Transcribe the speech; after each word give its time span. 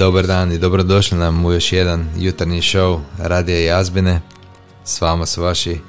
Dobar 0.00 0.26
dan 0.26 0.52
i 0.52 0.58
dobrodošli 0.58 1.18
nam 1.18 1.44
u 1.44 1.52
još 1.52 1.72
jedan 1.72 2.06
jutarnji 2.18 2.60
show 2.60 3.00
Radija 3.18 3.58
Jazbine. 3.58 4.20
S 4.84 5.00
vama 5.00 5.26
su 5.26 5.42
vaši 5.42 5.80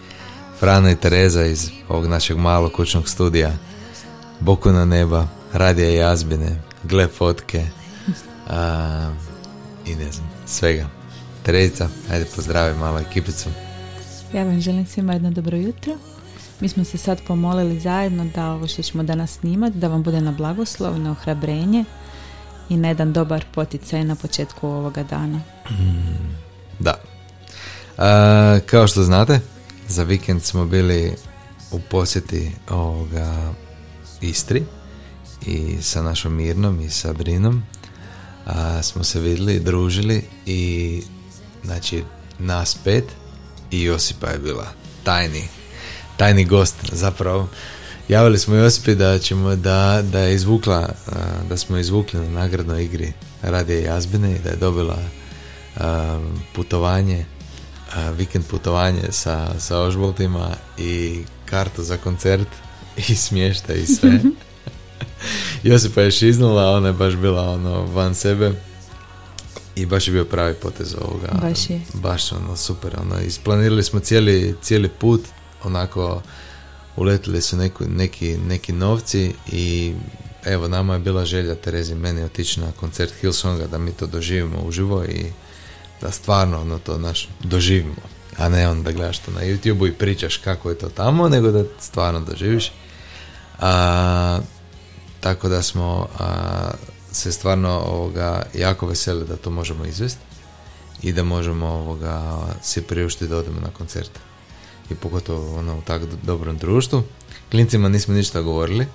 Frano 0.59 0.89
i 0.89 0.95
Tereza 0.95 1.45
iz 1.45 1.69
ovog 1.89 2.07
našeg 2.07 2.37
malog 2.37 2.71
kućnog 2.71 3.09
studija. 3.09 3.51
Boku 4.39 4.71
na 4.71 4.85
neba, 4.85 5.27
Radija 5.53 5.89
Jazbine, 5.89 6.61
gle 6.83 7.07
fotke 7.07 7.65
a, 8.49 9.11
i 9.85 9.95
ne 9.95 10.11
znam, 10.11 10.29
svega. 10.45 10.85
Terezica, 11.43 11.89
ajde 12.11 12.25
pozdravi 12.35 12.77
malo 12.77 12.99
ekipicu. 12.99 13.49
Ja 14.33 14.43
vam 14.43 14.61
želim 14.61 14.85
svima 14.85 15.13
jedno 15.13 15.31
dobro 15.31 15.57
jutro. 15.57 15.93
Mi 16.59 16.69
smo 16.69 16.83
se 16.83 16.97
sad 16.97 17.21
pomolili 17.27 17.79
zajedno 17.79 18.25
da 18.35 18.51
ovo 18.51 18.67
što 18.67 18.81
ćemo 18.81 19.03
danas 19.03 19.31
snimati, 19.31 19.77
da 19.77 19.87
vam 19.87 20.03
bude 20.03 20.21
na 20.21 20.31
blagoslov, 20.31 20.99
na 20.99 21.11
ohrabrenje 21.11 21.85
i 22.71 22.77
na 22.77 22.87
jedan 22.87 23.13
dobar 23.13 23.45
poticaj 23.51 24.03
na 24.03 24.15
početku 24.15 24.67
ovoga 24.67 25.03
dana. 25.03 25.41
Mm, 25.69 26.35
da. 26.79 27.01
A, 27.97 28.59
kao 28.65 28.87
što 28.87 29.03
znate, 29.03 29.39
za 29.87 30.03
vikend 30.03 30.43
smo 30.43 30.65
bili 30.65 31.13
u 31.71 31.79
posjeti 31.79 32.51
ovoga 32.69 33.53
Istri 34.21 34.63
i 35.45 35.77
sa 35.81 36.01
našom 36.01 36.33
Mirnom 36.33 36.81
i 36.81 36.89
sa 36.89 37.13
Brinom 37.13 37.63
a, 38.45 38.81
smo 38.83 39.03
se 39.03 39.19
vidjeli, 39.19 39.59
družili 39.59 40.23
i 40.45 41.01
znači 41.63 42.03
nas 42.39 42.77
pet 42.83 43.05
i 43.71 43.83
Josipa 43.83 44.27
je 44.27 44.39
bila 44.39 44.67
tajni 45.03 45.43
tajni 46.17 46.45
gost 46.45 46.75
zapravo 46.91 47.47
javili 48.11 48.39
smo 48.39 48.55
Josipi 48.55 48.95
da 48.95 49.19
ćemo 49.19 49.55
da, 49.55 50.03
da 50.11 50.19
je 50.19 50.35
izvukla 50.35 50.89
da 51.49 51.57
smo 51.57 51.77
izvukli 51.77 52.19
na 52.19 52.29
nagradnoj 52.29 52.83
igri 52.83 53.13
Radije 53.41 53.83
Jazbine 53.83 54.35
i 54.35 54.39
da 54.39 54.49
je 54.49 54.55
dobila 54.55 54.97
putovanje 56.55 57.25
vikend 58.17 58.45
putovanje 58.45 59.03
sa, 59.11 59.59
sa 59.59 59.79
ožboltima 59.79 60.55
i 60.77 61.23
kartu 61.45 61.83
za 61.83 61.97
koncert 61.97 62.47
i 63.09 63.15
smješta 63.15 63.73
i 63.73 63.85
sve 63.85 64.11
Josipa 65.63 66.01
je 66.01 66.11
šiznula 66.11 66.71
ona 66.71 66.87
je 66.87 66.93
baš 66.93 67.15
bila 67.15 67.51
ono 67.51 67.85
van 67.85 68.15
sebe 68.15 68.51
i 69.75 69.85
baš 69.85 70.07
je 70.07 70.11
bio 70.11 70.25
pravi 70.25 70.53
potez 70.53 70.95
ovoga. 71.01 71.27
Baš 71.41 71.69
je. 71.69 71.81
Baš 71.93 72.31
ono 72.31 72.55
super. 72.55 72.95
Ono, 73.01 73.21
isplanirali 73.21 73.83
smo 73.83 73.99
cijeli, 73.99 74.55
cijeli 74.61 74.89
put, 74.89 75.21
onako 75.63 76.21
uletili 76.95 77.41
su 77.41 77.57
neki, 77.57 77.83
neki, 77.83 78.37
neki 78.37 78.73
novci 78.73 79.33
i 79.47 79.93
evo 80.45 80.67
nama 80.67 80.93
je 80.93 80.99
bila 80.99 81.25
želja 81.25 81.55
Terezi 81.55 81.95
meni 81.95 82.23
otići 82.23 82.59
na 82.59 82.71
koncert 82.71 83.13
Hillsonga 83.21 83.67
da 83.67 83.77
mi 83.77 83.91
to 83.91 84.07
doživimo 84.07 84.61
uživo 84.61 85.03
i 85.03 85.25
da 86.01 86.11
stvarno 86.11 86.61
ono 86.61 86.79
to 86.79 86.97
naš 86.97 87.27
doživimo. 87.43 88.01
A 88.37 88.49
ne 88.49 88.69
on 88.69 88.83
da 88.83 88.91
gledaš 88.91 89.19
to 89.19 89.31
na 89.31 89.41
youtube 89.41 89.87
i 89.87 89.93
pričaš 89.93 90.37
kako 90.37 90.69
je 90.69 90.77
to 90.77 90.89
tamo, 90.89 91.29
nego 91.29 91.51
da 91.51 91.63
stvarno 91.79 92.19
doživiš. 92.19 92.71
A, 93.59 94.39
tako 95.19 95.49
da 95.49 95.61
smo 95.61 96.07
a, 96.19 96.71
se 97.11 97.31
stvarno 97.31 97.69
ovoga, 97.69 98.43
jako 98.53 98.87
veseli 98.87 99.27
da 99.27 99.37
to 99.37 99.49
možemo 99.49 99.85
izvesti 99.85 100.21
i 101.01 101.13
da 101.13 101.23
možemo 101.23 101.67
ovoga, 101.67 102.37
se 102.61 102.81
priuštiti 102.81 103.27
da 103.27 103.37
odemo 103.37 103.59
na 103.59 103.69
koncert. 103.69 104.11
I 104.89 104.95
pogotovo 104.95 105.59
ono, 105.59 105.77
u 105.77 105.81
tako 105.81 106.05
dobrom 106.23 106.57
društvu. 106.57 107.03
Klincima 107.51 107.89
nismo 107.89 108.13
ništa 108.13 108.41
govorili, 108.41 108.87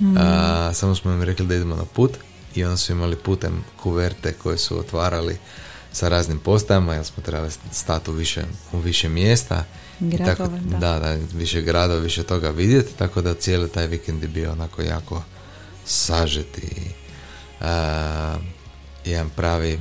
mm. 0.00 0.16
a, 0.18 0.70
samo 0.74 0.94
smo 0.94 1.12
im 1.12 1.22
rekli 1.22 1.46
da 1.46 1.54
idemo 1.54 1.76
na 1.76 1.84
put 1.84 2.10
i 2.54 2.64
onda 2.64 2.76
su 2.76 2.92
imali 2.92 3.16
putem 3.16 3.64
kuverte 3.82 4.32
koje 4.32 4.58
su 4.58 4.78
otvarali 4.78 5.38
sa 5.92 6.08
raznim 6.08 6.38
postajama 6.38 6.94
jer 6.94 7.04
smo 7.04 7.22
trebali 7.22 7.52
stati 7.72 8.10
u 8.10 8.14
više, 8.14 8.42
u 8.72 8.78
više 8.78 9.08
mjesta 9.08 9.64
Gradova, 10.00 10.34
tako, 10.34 10.48
da. 10.70 10.78
da. 10.78 10.98
da, 10.98 11.16
više 11.34 11.62
gradova, 11.62 12.00
više 12.00 12.22
toga 12.22 12.50
vidjeti, 12.50 12.94
tako 12.94 13.22
da 13.22 13.34
cijeli 13.34 13.68
taj 13.68 13.86
vikend 13.86 14.22
je 14.22 14.28
bio 14.28 14.52
onako 14.52 14.82
jako 14.82 15.22
sažeti 15.84 16.94
uh, 17.60 17.66
jedan 19.04 19.30
pravi 19.36 19.74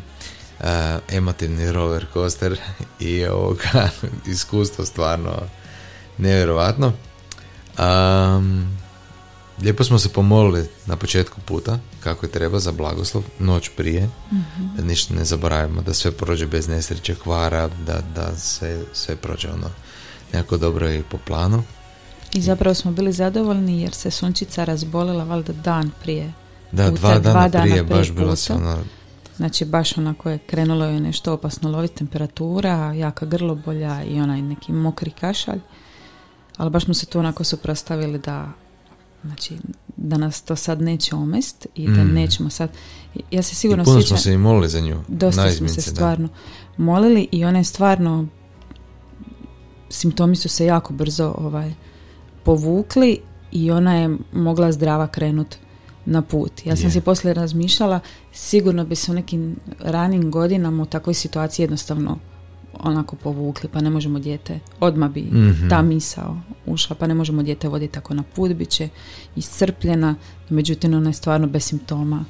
uh, 0.59 0.65
emotivni 1.09 1.71
roller 1.71 2.05
coaster 2.13 2.59
i 2.99 3.25
ovoga 3.25 3.89
iskustvo 4.33 4.85
stvarno 4.85 5.31
nevjerojatno. 6.17 6.93
Um, 7.79 8.77
lijepo 9.61 9.83
smo 9.83 9.99
se 9.99 10.09
pomolili 10.09 10.69
na 10.85 10.95
početku 10.95 11.41
puta 11.45 11.79
kako 11.99 12.25
je 12.25 12.31
treba 12.31 12.59
za 12.59 12.71
blagoslov 12.71 13.23
noć 13.39 13.69
prije 13.77 14.09
mm 14.31 14.41
da 14.77 14.83
ništa 14.83 15.13
ne 15.13 15.25
zaboravimo 15.25 15.81
da 15.81 15.93
sve 15.93 16.11
prođe 16.11 16.47
bez 16.47 16.67
nesreće 16.67 17.15
kvara 17.15 17.69
da, 17.85 18.01
da 18.15 18.35
sve, 18.37 18.81
sve 18.93 19.15
prođe 19.15 19.49
ono 19.49 19.69
nekako 20.33 20.57
dobro 20.57 20.91
i 20.91 21.03
po 21.03 21.17
planu 21.17 21.63
i 22.33 22.41
zapravo 22.41 22.73
smo 22.73 22.91
bili 22.91 23.13
zadovoljni 23.13 23.81
jer 23.81 23.93
se 23.93 24.11
sunčica 24.11 24.63
razbolila 24.63 25.23
valjda 25.23 25.53
dan 25.53 25.91
prije 26.03 26.33
da, 26.71 26.91
dva 26.91 27.19
dana, 27.19 27.49
prije, 27.61 27.83
baš 27.83 28.11
bilo 28.11 28.35
se 28.35 28.53
ono... 28.53 28.77
Znači 29.37 29.65
baš 29.65 29.97
onako 29.97 30.29
je 30.29 30.37
krenulo 30.37 30.85
je 30.85 30.99
nešto 30.99 31.33
opasno 31.33 31.71
loviti 31.71 31.95
temperatura, 31.95 32.93
jaka 32.93 33.25
grlobolja 33.25 34.03
i 34.03 34.19
onaj 34.19 34.41
neki 34.41 34.71
mokri 34.71 35.11
kašalj. 35.11 35.59
Ali 36.57 36.69
baš 36.69 36.85
smo 36.85 36.93
se 36.93 37.05
tu 37.05 37.19
onako 37.19 37.43
suprostavili 37.43 38.19
da 38.19 38.51
znači 39.23 39.57
da 39.97 40.17
nas 40.17 40.41
to 40.41 40.55
sad 40.55 40.81
neće 40.81 41.15
omest 41.15 41.67
i 41.75 41.87
da 41.87 42.03
mm. 42.03 42.13
nećemo 42.13 42.49
sad 42.49 42.69
ja 43.31 43.43
se 43.43 43.55
sigurno 43.55 43.83
I 43.83 43.85
puno 43.85 44.01
smo 44.01 44.17
se 44.17 44.33
i 44.33 44.37
molili 44.37 44.69
za 44.69 44.79
nju 44.79 45.03
dosta 45.07 45.51
smo 45.51 45.67
se 45.67 45.81
stvarno 45.81 46.29
molili 46.77 47.27
i 47.31 47.45
one 47.45 47.63
stvarno 47.63 48.27
simptomi 49.89 50.35
su 50.35 50.49
se 50.49 50.65
jako 50.65 50.93
brzo 50.93 51.35
ovaj 51.37 51.73
povukli 52.43 53.19
i 53.51 53.71
ona 53.71 53.95
je 53.95 54.17
mogla 54.33 54.71
zdrava 54.71 55.07
krenuti 55.07 55.57
na 56.05 56.21
put. 56.21 56.65
Ja 56.65 56.75
sam 56.75 56.91
si 56.91 57.01
poslije 57.01 57.33
razmišljala, 57.33 57.99
sigurno 58.31 58.85
bi 58.85 58.95
se 58.95 59.11
u 59.11 59.15
nekim 59.15 59.55
ranim 59.79 60.31
godinama 60.31 60.83
u 60.83 60.85
takvoj 60.85 61.13
situaciji 61.13 61.63
jednostavno 61.63 62.17
onako 62.83 63.15
povukli, 63.15 63.69
pa 63.69 63.81
ne 63.81 63.89
možemo 63.89 64.19
dijete, 64.19 64.59
odmah 64.79 65.11
bi 65.11 65.21
mm 65.21 65.69
ta 65.69 65.81
misao 65.81 66.37
ušla, 66.65 66.95
pa 66.95 67.07
ne 67.07 67.13
možemo 67.13 67.43
dijete 67.43 67.67
voditi 67.67 67.93
tako 67.93 68.13
na 68.13 68.23
put, 68.23 68.53
bit 68.53 68.69
će 68.69 68.89
iscrpljena, 69.35 70.15
međutim 70.49 70.93
ona 70.93 71.09
je 71.09 71.13
stvarno 71.13 71.47
bez 71.47 71.63
simptoma 71.63 72.25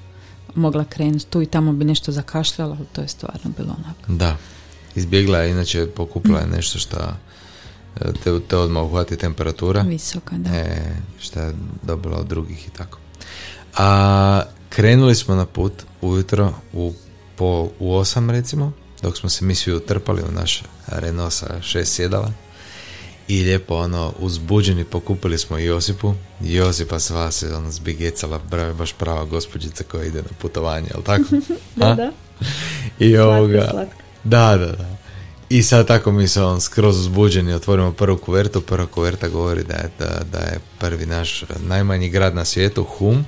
mogla 0.56 0.84
krenuti, 0.84 1.26
tu 1.26 1.42
i 1.42 1.46
tamo 1.46 1.74
bi 1.74 1.86
nešto 1.86 2.12
zakašljala, 2.12 2.78
to 2.94 3.02
je 3.02 3.08
stvarno 3.08 3.52
bilo 3.58 3.76
onako. 3.78 4.14
Da, 4.14 4.38
izbjegla 4.96 5.38
je, 5.38 5.52
inače 5.52 5.88
pokupila 5.96 6.40
je 6.40 6.48
nešto 6.48 6.80
što 6.80 6.98
te, 8.24 8.40
te 8.48 8.58
odmah 8.58 8.84
uhvati 8.84 9.18
temperatura. 9.18 9.82
Visoka, 9.82 10.38
da. 10.38 10.50
E, 10.50 10.96
što 11.20 11.40
je 11.40 11.54
dobila 11.84 12.18
od 12.18 12.28
drugih 12.28 12.68
i 12.68 12.70
tako. 12.70 12.98
A 13.78 14.42
krenuli 14.70 15.16
smo 15.16 15.36
na 15.36 15.46
put 15.46 15.74
ujutro 16.02 16.54
u, 16.74 16.94
po, 17.36 17.70
u 17.80 17.96
osam 17.96 18.30
recimo, 18.30 18.72
dok 19.02 19.18
smo 19.18 19.30
se 19.30 19.46
mi 19.46 19.56
svi 19.56 19.74
utrpali 19.74 20.22
u 20.22 20.32
naš 20.32 20.64
Renault 20.88 21.34
sa 21.34 21.62
šest 21.62 21.94
sjedala 21.94 22.32
i 23.28 23.44
lijepo 23.44 23.76
ono 23.76 24.14
uzbuđeni 24.20 24.84
pokupili 24.84 25.38
smo 25.38 25.58
Josipu 25.58 26.14
Josipa 26.42 27.00
sva 27.00 27.32
se 27.32 27.56
ono 27.56 27.72
zbigecala 27.72 28.40
baš 28.78 28.94
prava 28.94 29.26
gospođica 29.26 29.84
koja 29.84 30.04
ide 30.04 30.22
na 30.22 30.30
putovanje, 30.42 30.88
jel 30.94 31.04
tako? 31.04 31.24
da, 31.76 31.96
da. 31.96 32.12
I 33.00 33.18
ovoga, 33.18 33.86
da, 34.24 34.58
da, 34.58 34.66
da. 34.66 35.02
I 35.50 35.64
sad 35.64 35.88
tako 35.88 36.12
mi 36.12 36.28
se 36.28 36.44
on 36.44 36.62
skroz 36.62 37.00
uzbuđeni 37.00 37.54
otvorimo 37.54 37.92
prvu 37.92 38.18
kuvertu, 38.18 38.62
prva 38.62 38.88
kuverta 38.88 39.28
govori 39.28 39.64
da 39.64 39.74
je, 39.74 39.90
da, 40.00 40.22
da 40.32 40.38
je 40.38 40.60
prvi 40.80 41.06
naš 41.06 41.44
najmanji 41.68 42.10
grad 42.10 42.36
na 42.36 42.46
svijetu, 42.46 42.84
Hum, 42.84 43.26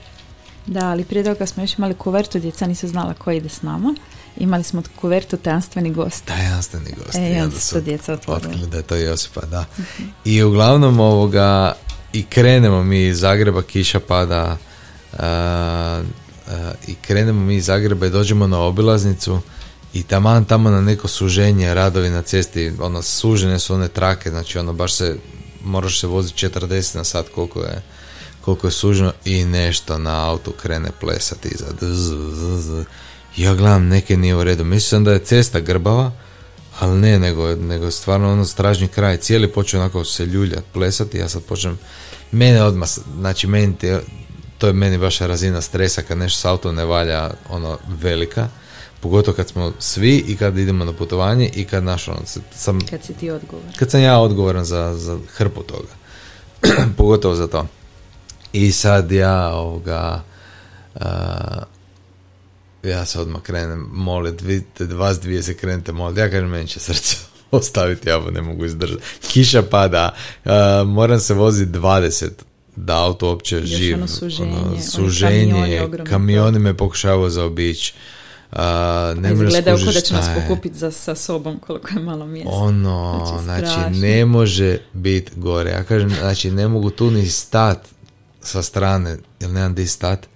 da, 0.65 0.89
ali 0.89 1.03
prije 1.05 1.23
toga 1.23 1.45
smo 1.45 1.63
još 1.63 1.77
imali 1.77 1.93
kuvertu, 1.93 2.39
djeca 2.39 2.67
nisu 2.67 2.87
znala 2.87 3.13
ko 3.13 3.31
ide 3.31 3.49
s 3.49 3.61
nama. 3.61 3.95
Imali 4.37 4.63
smo 4.63 4.83
kuvertu 5.01 5.37
tajanstveni 5.37 5.93
gost. 5.93 6.25
Tajanstveni 6.25 6.93
gost. 6.97 7.15
E, 7.15 7.33
i 7.37 7.41
onda 7.41 7.59
su 7.59 7.81
djeca 7.81 8.13
otvorili. 8.13 8.67
da 8.67 8.77
je 8.77 8.83
to 8.83 8.95
Josipa, 8.95 9.41
da. 9.41 9.65
Mhm. 9.79 10.03
I 10.25 10.43
uglavnom 10.43 10.99
ovoga, 10.99 11.73
i 12.13 12.23
krenemo 12.23 12.83
mi 12.83 13.07
iz 13.07 13.19
Zagreba, 13.19 13.61
kiša 13.61 13.99
pada, 13.99 14.57
i 16.87 16.95
krenemo 17.01 17.41
mi 17.41 17.55
iz 17.55 17.65
Zagreba 17.65 18.05
i 18.05 18.09
dođemo 18.09 18.47
na 18.47 18.59
obilaznicu 18.59 19.39
i 19.93 20.03
taman 20.03 20.45
tamo 20.45 20.69
na 20.69 20.81
neko 20.81 21.07
suženje, 21.07 21.73
radovi 21.73 22.09
na 22.09 22.21
cesti, 22.21 22.71
ono, 22.79 23.01
sužene 23.01 23.59
su 23.59 23.73
one 23.73 23.87
trake, 23.87 24.29
znači 24.29 24.59
ono, 24.59 24.73
baš 24.73 24.93
se, 24.93 25.17
moraš 25.63 25.99
se 25.99 26.07
voziti 26.07 26.47
40 26.47 26.95
na 26.95 27.03
sat 27.03 27.25
koliko 27.35 27.59
je 27.59 27.81
koliko 28.45 28.67
je 28.67 28.71
sužno 28.71 29.13
i 29.25 29.45
nešto 29.45 29.97
na 29.97 30.29
autu 30.29 30.51
krene 30.51 30.89
plesati 30.99 31.47
iza. 31.47 31.65
Ja 33.37 33.53
gledam, 33.53 33.87
neke 33.87 34.17
nije 34.17 34.35
u 34.35 34.43
redu. 34.43 34.63
Mislim 34.63 35.03
da 35.03 35.11
je 35.11 35.19
cesta 35.19 35.59
grbava, 35.59 36.11
ali 36.79 36.99
ne, 36.99 37.19
nego, 37.19 37.55
nego 37.55 37.91
stvarno 37.91 38.31
ono 38.31 38.45
stražni 38.45 38.87
kraj. 38.87 39.17
Cijeli 39.17 39.47
počeo 39.47 39.79
onako 39.79 40.03
se 40.03 40.25
ljuljat, 40.25 40.63
plesati. 40.73 41.17
Ja 41.17 41.29
sad 41.29 41.43
počnem, 41.43 41.79
mene 42.31 42.63
odmah, 42.63 42.89
znači 43.19 43.47
meni 43.47 43.75
to 44.57 44.67
je 44.67 44.73
meni 44.73 44.97
vaša 44.97 45.27
razina 45.27 45.61
stresa 45.61 46.01
kad 46.01 46.17
nešto 46.17 46.39
s 46.39 46.45
autom 46.45 46.75
ne 46.75 46.85
valja 46.85 47.31
ono 47.49 47.77
velika. 47.87 48.47
Pogotovo 48.99 49.35
kad 49.35 49.47
smo 49.47 49.73
svi 49.79 50.23
i 50.27 50.37
kad 50.37 50.57
idemo 50.57 50.85
na 50.85 50.93
putovanje 50.93 51.49
i 51.55 51.65
kad 51.65 51.83
naš 51.83 52.07
ono, 52.07 52.19
sam... 52.55 52.79
Kad 52.89 53.03
si 53.03 53.13
ti 53.13 53.29
odgovoran. 53.29 53.73
Kad 53.79 53.91
sam 53.91 54.01
ja 54.01 54.19
odgovoran 54.19 54.65
za, 54.65 54.93
za 54.97 55.17
hrpu 55.33 55.63
toga. 55.63 55.93
Pogotovo 56.97 57.35
za 57.35 57.47
to. 57.47 57.67
I 58.53 58.71
sad 58.71 59.11
ja 59.11 59.53
ovoga... 59.53 60.23
ja 62.83 63.05
se 63.05 63.19
odmah 63.19 63.41
krenem 63.41 63.89
molit, 63.91 64.41
vidite, 64.41 64.85
vas 64.85 65.19
dvije 65.19 65.43
se 65.43 65.53
krenete 65.53 65.91
molit, 65.91 66.17
ja 66.17 66.29
kažem, 66.29 66.49
meni 66.49 66.67
će 66.67 66.79
srce 66.79 67.15
ostaviti, 67.51 68.09
ja 68.09 68.21
ne 68.31 68.41
mogu 68.41 68.65
izdržati. 68.65 69.03
Kiša 69.27 69.61
pada, 69.61 70.15
moram 70.85 71.19
se 71.19 71.33
voziti 71.33 71.71
20 71.71 72.29
da 72.75 72.97
auto 72.97 73.27
uopće 73.27 73.61
živ. 73.65 73.95
Ono 73.95 74.07
suženje, 74.07 74.57
ono, 74.65 74.81
suženje 74.81 75.87
kamioni, 76.09 76.59
me 76.59 76.77
pokušavaju 76.77 77.29
zaobići. 77.29 77.93
Uh, 78.51 78.59
ne 79.15 79.33
Izgledaju 79.33 79.77
da 79.77 80.01
će 80.01 80.13
nas 80.13 80.25
pokupiti 80.35 80.77
za, 80.77 80.91
sa 80.91 81.15
sobom 81.15 81.59
koliko 81.59 81.89
je 81.93 81.99
malo 81.99 82.25
mjesta. 82.25 82.51
Ono, 82.53 83.25
znači, 83.43 83.67
znači 83.67 83.99
ne 83.99 84.25
može 84.25 84.77
biti 84.93 85.31
gore. 85.35 85.69
Ja 85.71 85.83
kažem, 85.83 86.09
znači 86.09 86.51
ne 86.51 86.67
mogu 86.67 86.89
tu 86.89 87.11
ni 87.11 87.25
stat 87.25 87.87
sa 88.41 88.63
strane, 88.63 89.17
jer 89.39 89.49
nemam 89.49 89.75
di 89.75 89.87
stat, 89.87 90.27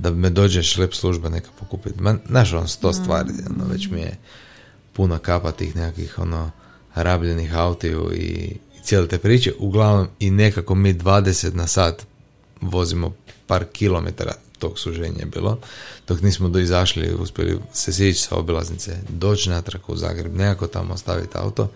da 0.00 0.10
me 0.10 0.30
dođe 0.30 0.62
šlep 0.62 0.94
služba 0.94 1.28
neka 1.28 1.48
pokupiti. 1.58 1.98
Znaš, 2.28 2.52
on 2.52 2.68
sto 2.68 2.92
stvari, 2.92 3.30
ono, 3.50 3.64
već 3.72 3.88
mi 3.88 4.00
je 4.00 4.18
puno 4.92 5.18
kapa 5.18 5.52
tih 5.52 5.76
nekakvih, 5.76 6.18
ono, 6.18 6.50
rabljenih 6.94 7.56
autiju 7.56 8.10
i, 8.14 8.56
cijele 8.82 9.08
te 9.08 9.18
priče. 9.18 9.52
Uglavnom 9.58 10.08
i 10.18 10.30
nekako 10.30 10.74
mi 10.74 10.94
20 10.94 11.54
na 11.54 11.66
sat 11.66 12.06
vozimo 12.60 13.12
par 13.46 13.64
kilometara 13.64 14.32
tog 14.58 14.78
suženja 14.78 15.18
je 15.18 15.26
bilo, 15.26 15.58
dok 16.08 16.20
nismo 16.22 16.48
do 16.48 16.58
izašli, 16.58 17.14
uspjeli 17.14 17.58
se 17.72 17.92
sići 17.92 18.20
sa 18.20 18.36
obilaznice, 18.36 18.96
doći 19.08 19.50
natrag 19.50 19.82
u 19.88 19.96
Zagreb, 19.96 20.36
nekako 20.36 20.66
tamo 20.66 20.94
ostaviti 20.94 21.32
auto 21.34 21.70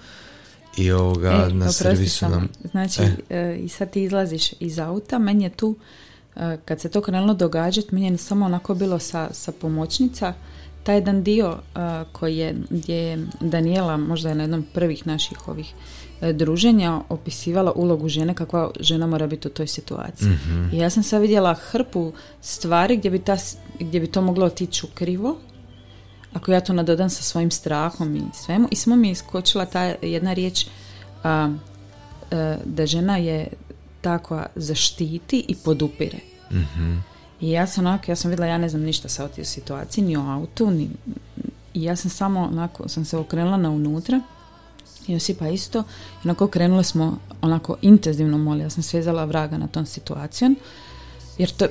i 0.77 0.93
ovoga 0.93 1.49
e, 1.51 1.55
na 1.55 1.73
servisu 1.73 2.29
nam... 2.29 2.49
Znači, 2.71 3.03
e. 3.03 3.37
e. 3.37 3.57
i 3.57 3.69
sad 3.69 3.91
ti 3.91 4.03
izlaziš 4.03 4.53
iz 4.61 4.79
auta, 4.79 5.19
meni 5.19 5.45
je 5.45 5.51
tu, 5.51 5.77
kad 6.65 6.81
se 6.81 6.89
to 6.89 7.01
krenulo 7.01 7.35
događati, 7.35 7.95
meni 7.95 8.07
je 8.07 8.19
samo 8.19 8.47
onako 8.47 8.75
bilo 8.75 8.99
sa, 8.99 9.29
sa 9.33 9.53
pomoćnica, 9.53 10.33
taj 10.83 10.97
jedan 10.97 11.23
dio 11.23 11.59
koji 12.13 12.37
je, 12.37 12.55
gdje 12.71 12.95
je 12.95 13.27
Daniela, 13.41 13.97
možda 13.97 14.29
je 14.29 14.35
na 14.35 14.43
jednom 14.43 14.65
prvih 14.75 15.07
naših 15.07 15.49
ovih 15.49 15.75
E, 16.25 16.33
druženja 16.33 17.01
opisivala 17.09 17.73
ulogu 17.73 18.09
žene 18.09 18.35
kakva 18.35 18.71
žena 18.81 19.07
mora 19.07 19.27
biti 19.27 19.49
u 19.49 19.51
toj 19.51 19.67
situaciji. 19.67 20.29
mm 20.29 20.71
I 20.73 20.79
ja 20.79 20.91
sam 20.91 21.03
sad 21.03 21.21
vidjela 21.21 21.55
hrpu 21.55 22.13
stvari 22.41 22.97
gdje 22.97 23.11
bi, 23.11 23.19
ta, 23.19 23.37
gdje 23.81 24.01
bi 24.01 24.07
to 24.07 24.23
moglo 24.23 24.47
otići 24.47 24.87
u 24.87 24.89
krivo 24.95 25.37
ako 26.33 26.53
ja 26.53 26.61
to 26.61 26.73
nadodam 26.73 27.11
sa 27.11 27.23
svojim 27.23 27.51
strahom 27.51 28.17
i 28.17 28.23
svemu. 28.35 28.69
I 28.71 28.77
samo 28.77 28.97
mi 28.97 29.09
je 29.09 29.13
iskočila 29.13 29.67
ta 29.67 29.83
jedna 30.03 30.33
riječ 30.33 30.67
a, 31.23 31.55
e, 32.31 32.57
da 32.65 32.87
žena 32.87 33.17
je 33.17 33.49
takva 34.05 34.47
zaštiti 34.55 35.45
i 35.49 35.55
podupire. 35.55 36.19
mm 36.51 37.03
I 37.41 37.51
ja 37.51 37.67
sam 37.67 37.87
onako, 37.87 38.11
ja 38.11 38.17
sam 38.17 38.31
vidjela, 38.31 38.51
ja 38.51 38.59
ne 38.59 38.69
znam 38.69 38.83
ništa 38.83 39.09
sa 39.09 39.25
o 39.25 39.45
situaciji, 39.45 40.05
ni 40.05 40.17
o 40.17 40.21
autu, 40.21 40.71
ni, 40.71 40.91
i 41.75 41.83
ja 41.83 41.97
sam 41.97 42.11
samo 42.11 42.41
onako, 42.41 42.89
sam 42.89 43.05
se 43.05 43.17
okrenula 43.17 43.57
na 43.57 43.71
unutra 43.71 44.21
Josipa 45.07 45.49
isto. 45.49 45.85
Onako 46.25 46.47
krenuli 46.47 46.85
smo 46.85 47.19
onako 47.41 47.77
intenzivno 47.83 48.39
moli. 48.39 48.61
Ja 48.61 48.71
sam 48.71 48.83
svezala 48.83 49.25
vraga 49.25 49.59
na 49.59 49.67
tom 49.67 49.87
situacijom. 49.87 50.57
Jer 51.39 51.51
to 51.51 51.67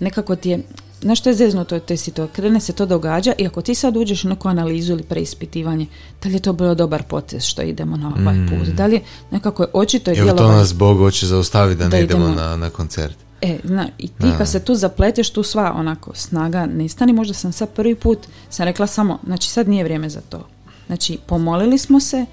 nekako 0.00 0.36
ti 0.36 0.50
je 0.50 0.62
Znaš 1.00 1.18
što 1.18 1.28
je 1.28 1.34
zeznuto 1.34 1.78
te 1.78 1.96
situacije? 1.96 2.34
Krene 2.34 2.60
se 2.60 2.72
to 2.72 2.86
događa 2.86 3.32
i 3.38 3.46
ako 3.46 3.62
ti 3.62 3.74
sad 3.74 3.96
uđeš 3.96 4.24
u 4.24 4.28
neku 4.28 4.48
analizu 4.48 4.92
ili 4.92 5.02
preispitivanje, 5.02 5.86
da 6.22 6.28
li 6.28 6.34
je 6.34 6.40
to 6.40 6.52
bio 6.52 6.74
dobar 6.74 7.02
potez 7.02 7.44
što 7.44 7.62
idemo 7.62 7.96
na 7.96 8.12
ovaj 8.20 8.34
mm. 8.34 8.46
put? 8.48 8.74
Da 8.74 8.86
li 8.86 9.00
nekako 9.30 9.62
je 9.62 9.68
očito 9.72 10.10
je 10.10 10.36
to 10.36 10.48
nas 10.48 10.74
Bog 10.74 10.98
hoće 10.98 11.26
zaustaviti 11.26 11.78
da, 11.78 11.88
ne 11.88 12.02
idemo, 12.02 12.28
na, 12.28 12.56
na 12.56 12.70
koncert? 12.70 13.16
E, 13.42 13.58
zna, 13.64 13.88
i 13.98 14.08
ti 14.08 14.26
kad 14.38 14.48
se 14.48 14.60
tu 14.60 14.74
zapleteš, 14.74 15.30
tu 15.30 15.42
sva 15.42 15.72
onako 15.76 16.10
snaga 16.14 16.66
nestani. 16.66 17.12
Možda 17.12 17.34
sam 17.34 17.52
sad 17.52 17.68
prvi 17.68 17.94
put 17.94 18.18
sam 18.50 18.64
rekla 18.64 18.86
samo, 18.86 19.18
znači 19.26 19.50
sad 19.50 19.68
nije 19.68 19.84
vrijeme 19.84 20.08
za 20.08 20.20
to. 20.20 20.48
Znači, 20.86 21.18
pomolili 21.26 21.78
smo 21.78 22.00
se, 22.00 22.26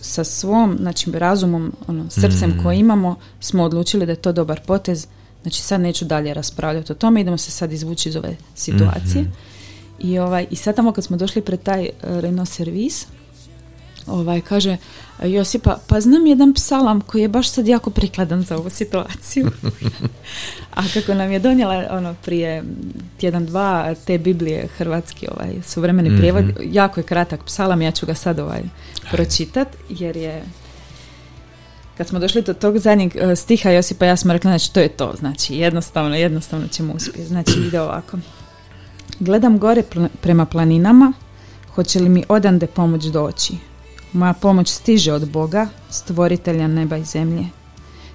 sa 0.00 0.24
svom 0.24 0.76
znači, 0.80 1.10
razumom, 1.10 1.72
ono, 1.86 2.10
srcem 2.10 2.50
mm. 2.50 2.62
koje 2.62 2.78
imamo, 2.78 3.16
smo 3.40 3.64
odlučili 3.64 4.06
da 4.06 4.12
je 4.12 4.16
to 4.16 4.32
dobar 4.32 4.60
potez. 4.66 5.06
Znači 5.46 5.62
sad 5.62 5.80
neću 5.80 6.04
dalje 6.04 6.34
raspravljati 6.34 6.92
o 6.92 6.94
tome, 6.94 7.20
idemo 7.20 7.38
se 7.38 7.50
sad 7.50 7.72
izvući 7.72 8.08
iz 8.08 8.16
ove 8.16 8.36
situacije. 8.54 9.22
Mhm. 9.22 9.30
I, 9.98 10.18
ovaj, 10.18 10.46
I 10.50 10.56
sad 10.56 10.76
tamo 10.76 10.92
kad 10.92 11.04
smo 11.04 11.16
došli 11.16 11.42
pred 11.42 11.62
taj 11.62 11.80
uh, 11.80 12.20
Renault 12.20 12.48
servis, 12.48 13.06
ovaj, 14.06 14.40
kaže 14.40 14.76
Josipa, 15.22 15.78
pa 15.86 16.00
znam 16.00 16.26
jedan 16.26 16.54
psalam 16.54 17.00
koji 17.00 17.22
je 17.22 17.28
baš 17.28 17.50
sad 17.50 17.68
jako 17.68 17.90
prikladan 17.90 18.42
za 18.42 18.56
ovu 18.56 18.70
situaciju. 18.70 19.50
A 20.78 20.82
kako 20.94 21.14
nam 21.14 21.32
je 21.32 21.38
donijela 21.38 21.84
ono 21.90 22.14
prije 22.24 22.64
tjedan 23.18 23.46
dva 23.46 23.94
te 24.06 24.18
Biblije 24.18 24.68
hrvatski 24.76 25.26
ovaj 25.30 25.54
suvremeni 25.66 26.10
mm 26.10 26.18
prijevod, 26.18 26.44
jako 26.64 27.00
je 27.00 27.04
kratak 27.04 27.44
psalam, 27.44 27.82
ja 27.82 27.90
ću 27.90 28.06
ga 28.06 28.14
sad 28.14 28.38
ovaj 28.38 28.62
pročitat 29.10 29.68
jer 29.88 30.16
je 30.16 30.42
kad 31.96 32.08
smo 32.08 32.18
došli 32.18 32.42
do 32.42 32.54
tog 32.54 32.78
zadnjeg 32.78 33.16
e, 33.16 33.36
stiha 33.36 33.70
Josipa 33.70 34.06
ja 34.06 34.16
smo 34.16 34.32
rekli 34.32 34.50
znači 34.50 34.72
to 34.72 34.80
je 34.80 34.88
to, 34.88 35.14
znači 35.18 35.54
jednostavno, 35.54 36.16
jednostavno 36.16 36.68
ćemo 36.68 36.92
uspjeti. 36.92 37.24
Znači 37.24 37.52
ide 37.66 37.80
ovako. 37.80 38.18
Gledam 39.20 39.58
gore 39.58 39.82
prema 40.20 40.46
planinama, 40.46 41.12
hoće 41.74 42.00
li 42.00 42.08
mi 42.08 42.24
odande 42.28 42.66
pomoć 42.66 43.04
doći? 43.04 43.54
Moja 44.12 44.32
pomoć 44.32 44.68
stiže 44.68 45.12
od 45.12 45.30
Boga, 45.30 45.68
stvoritelja 45.90 46.68
neba 46.68 46.96
i 46.96 47.04
zemlje. 47.04 47.44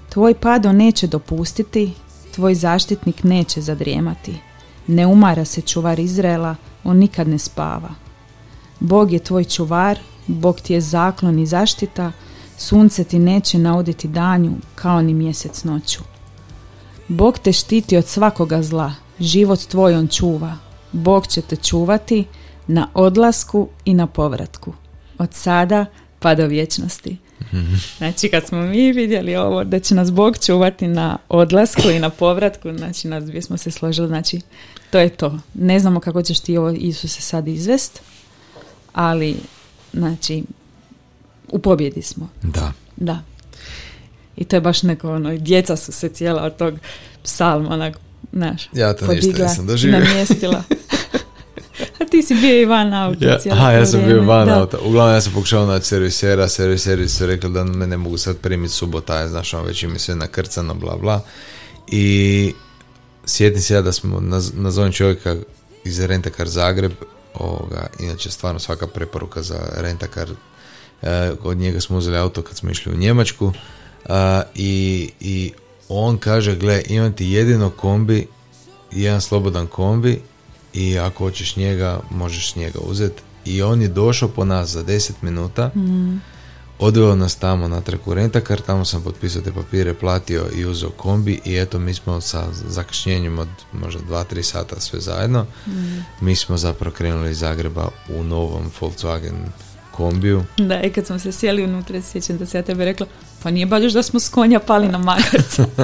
Tvoj 0.10 0.34
pado 0.34 0.72
neće 0.72 1.08
dopustiti, 1.08 1.94
tvoj 2.36 2.56
zaštitnik 2.56 3.24
neće 3.24 3.62
zadrijemati. 3.62 4.38
Ne 4.88 5.08
umara 5.08 5.46
se 5.46 5.62
čuvar 5.62 6.00
Izraela, 6.00 6.56
on 6.84 6.98
nikad 6.98 7.28
ne 7.28 7.38
spava. 7.38 7.90
Bog 8.80 9.12
je 9.12 9.20
tvoj 9.20 9.44
čuvar, 9.44 10.00
Bog 10.28 10.62
ti 10.62 10.74
je 10.74 10.82
zaklon 10.82 11.40
i 11.40 11.46
zaštita, 11.46 12.12
sunce 12.62 13.04
ti 13.04 13.20
neće 13.20 13.58
nauditi 13.58 14.08
danju 14.08 14.52
kao 14.76 15.02
ni 15.02 15.14
mjesec 15.14 15.64
noću. 15.64 16.00
Bog 17.08 17.40
te 17.40 17.52
štiti 17.52 17.98
od 17.98 18.08
svakoga 18.08 18.64
zla, 18.64 18.94
život 19.20 19.60
tvoj 19.60 19.96
on 19.96 20.08
čuva. 20.08 20.58
Bog 20.92 21.28
će 21.28 21.42
te 21.42 21.56
čuvati 21.56 22.26
na 22.68 22.88
odlasku 22.94 23.68
i 23.86 23.94
na 23.94 24.08
povratku 24.08 24.74
od 25.18 25.34
sada 25.34 25.86
pa 26.20 26.36
do 26.36 26.48
vječnosti. 26.48 27.18
Znači 27.98 28.30
kad 28.30 28.48
smo 28.48 28.62
mi 28.62 28.92
vidjeli 28.92 29.36
ovo 29.36 29.64
da 29.64 29.80
će 29.80 29.96
nas 29.96 30.12
Bog 30.12 30.38
čuvati 30.46 30.88
na 30.88 31.18
odlasku 31.30 31.90
i 31.90 32.00
na 32.00 32.10
povratku, 32.10 32.74
znači 32.78 33.08
nas 33.08 33.24
smo 33.46 33.58
se 33.58 33.72
složili, 33.72 34.08
znači 34.08 34.42
to 34.92 35.00
je 35.00 35.10
to. 35.10 35.40
Ne 35.54 35.80
znamo 35.80 36.00
kako 36.00 36.22
ćeš 36.22 36.40
ti 36.40 36.58
ovo 36.58 36.70
Isuse 36.70 37.22
sad 37.22 37.48
izvest, 37.48 38.02
ali 38.94 39.36
znači 39.94 40.44
u 41.52 41.60
pobjedi 41.60 42.02
smo. 42.02 42.30
Da. 42.42 42.74
Da. 42.96 43.20
I 44.38 44.44
to 44.44 44.56
je 44.56 44.62
baš 44.62 44.84
neko 44.84 45.12
ono, 45.12 45.38
djeca 45.38 45.76
su 45.76 45.92
se 45.92 46.10
cijela 46.10 46.44
od 46.44 46.56
tog 46.56 46.74
psalma 47.24 47.70
onak, 47.70 47.98
znaš, 48.34 48.70
ja 48.74 48.94
to 48.94 49.08
ništa 49.08 49.44
nisam 49.44 49.68
doživio. 49.68 50.00
namjestila. 50.00 50.64
A 52.02 52.06
ti 52.06 52.22
si 52.22 52.36
bio 52.36 52.62
i 52.62 52.66
van 52.66 52.94
auta 52.94 53.26
ja, 53.26 53.40
Aha, 53.52 53.72
ja 53.72 53.86
sam 53.86 54.06
bio 54.06 54.22
van 54.22 54.50
auta. 54.50 54.78
Uglavnom 54.80 55.16
ja 55.16 55.22
sam 55.22 55.34
pokušao 55.34 55.66
naći 55.66 55.86
servisera, 55.86 56.48
serviseri 56.48 57.10
su 57.10 57.26
rekli 57.26 57.50
da 57.50 57.64
me 57.64 57.88
ne 57.88 57.98
mogu 57.98 58.18
sad 58.18 58.38
primiti 58.38 58.74
subota, 58.74 59.20
je, 59.20 59.28
znaš, 59.28 59.54
on 59.54 59.66
već 59.66 59.84
im 59.84 59.94
je 59.94 60.00
sve 60.00 60.16
nakrcano, 60.16 60.74
bla, 60.74 60.98
bla. 60.98 61.22
I 61.88 62.54
sjetim 63.26 63.62
se 63.62 63.74
ja 63.74 63.82
da 63.82 63.92
smo, 63.92 64.20
nazovem 64.54 64.92
čovjeka 64.92 65.36
iz 65.86 66.00
Rentakar 66.00 66.48
Zagreb, 66.48 66.92
ovoga, 67.34 67.88
inače 68.00 68.32
stvarno 68.32 68.60
svaka 68.60 68.88
preporuka 68.88 69.42
za 69.42 69.60
Rentakar, 69.78 70.30
e, 71.02 71.32
od 71.44 71.58
njega 71.58 71.82
smo 71.82 71.98
uzeli 71.98 72.18
auto 72.18 72.42
kad 72.42 72.58
smo 72.58 72.70
išli 72.70 72.94
u 72.94 72.98
Njemačku 72.98 73.54
i, 74.56 75.10
i 75.20 75.52
on 75.90 76.18
kaže, 76.18 76.56
gle, 76.56 76.82
imam 76.88 77.14
ti 77.14 77.26
jedino 77.26 77.70
kombi, 77.70 78.28
jedan 78.92 79.22
slobodan 79.22 79.68
kombi 79.68 80.22
i 80.74 81.00
ako 81.00 81.24
hoćeš 81.24 81.56
njega, 81.56 82.00
možeš 82.10 82.56
njega 82.56 82.80
uzeti. 82.80 83.22
I 83.46 83.62
on 83.62 83.82
je 83.82 83.88
došao 83.88 84.30
po 84.30 84.46
nas 84.46 84.70
za 84.70 84.84
10 84.84 85.12
minuta, 85.22 85.72
mm. 85.76 86.22
odveo 86.80 87.16
nas 87.16 87.36
tamo 87.36 87.68
na 87.68 87.82
treku 87.82 88.14
rentakar, 88.14 88.62
tamo 88.62 88.86
sam 88.86 89.04
potpisao 89.04 89.42
te 89.42 89.52
papire, 89.52 89.94
platio 89.94 90.46
i 90.56 90.66
uzeo 90.66 90.90
kombi 90.90 91.42
i 91.46 91.58
eto 91.58 91.80
mi 91.80 91.94
smo 91.94 92.22
sa 92.22 92.48
zakašnjenjem 92.68 93.40
od 93.40 93.48
možda 93.74 94.02
2-3 94.10 94.42
sata 94.42 94.80
sve 94.80 95.00
zajedno, 95.00 95.46
mm. 95.68 95.72
mi 96.22 96.36
smo 96.36 96.58
zapravo 96.58 96.96
krenuli 96.96 97.32
iz 97.32 97.40
Zagreba 97.40 97.88
u 98.10 98.24
novom 98.24 98.72
Volkswagen 98.80 99.36
kombiju. 100.02 100.44
Da, 100.58 100.82
i 100.82 100.90
kad 100.90 101.06
smo 101.06 101.20
se 101.20 101.32
sjeli 101.32 101.64
unutra, 101.64 102.02
sjećam 102.02 102.38
da 102.38 102.46
se 102.46 102.58
ja 102.58 102.64
tebe 102.64 102.86
rekla, 102.86 103.08
pa 103.44 103.52
nije 103.52 103.66
baš 103.66 103.94
da 103.94 104.04
smo 104.04 104.20
s 104.20 104.30
konja 104.30 104.60
pali 104.60 104.88
na 104.88 104.98
magarca. 104.98 105.66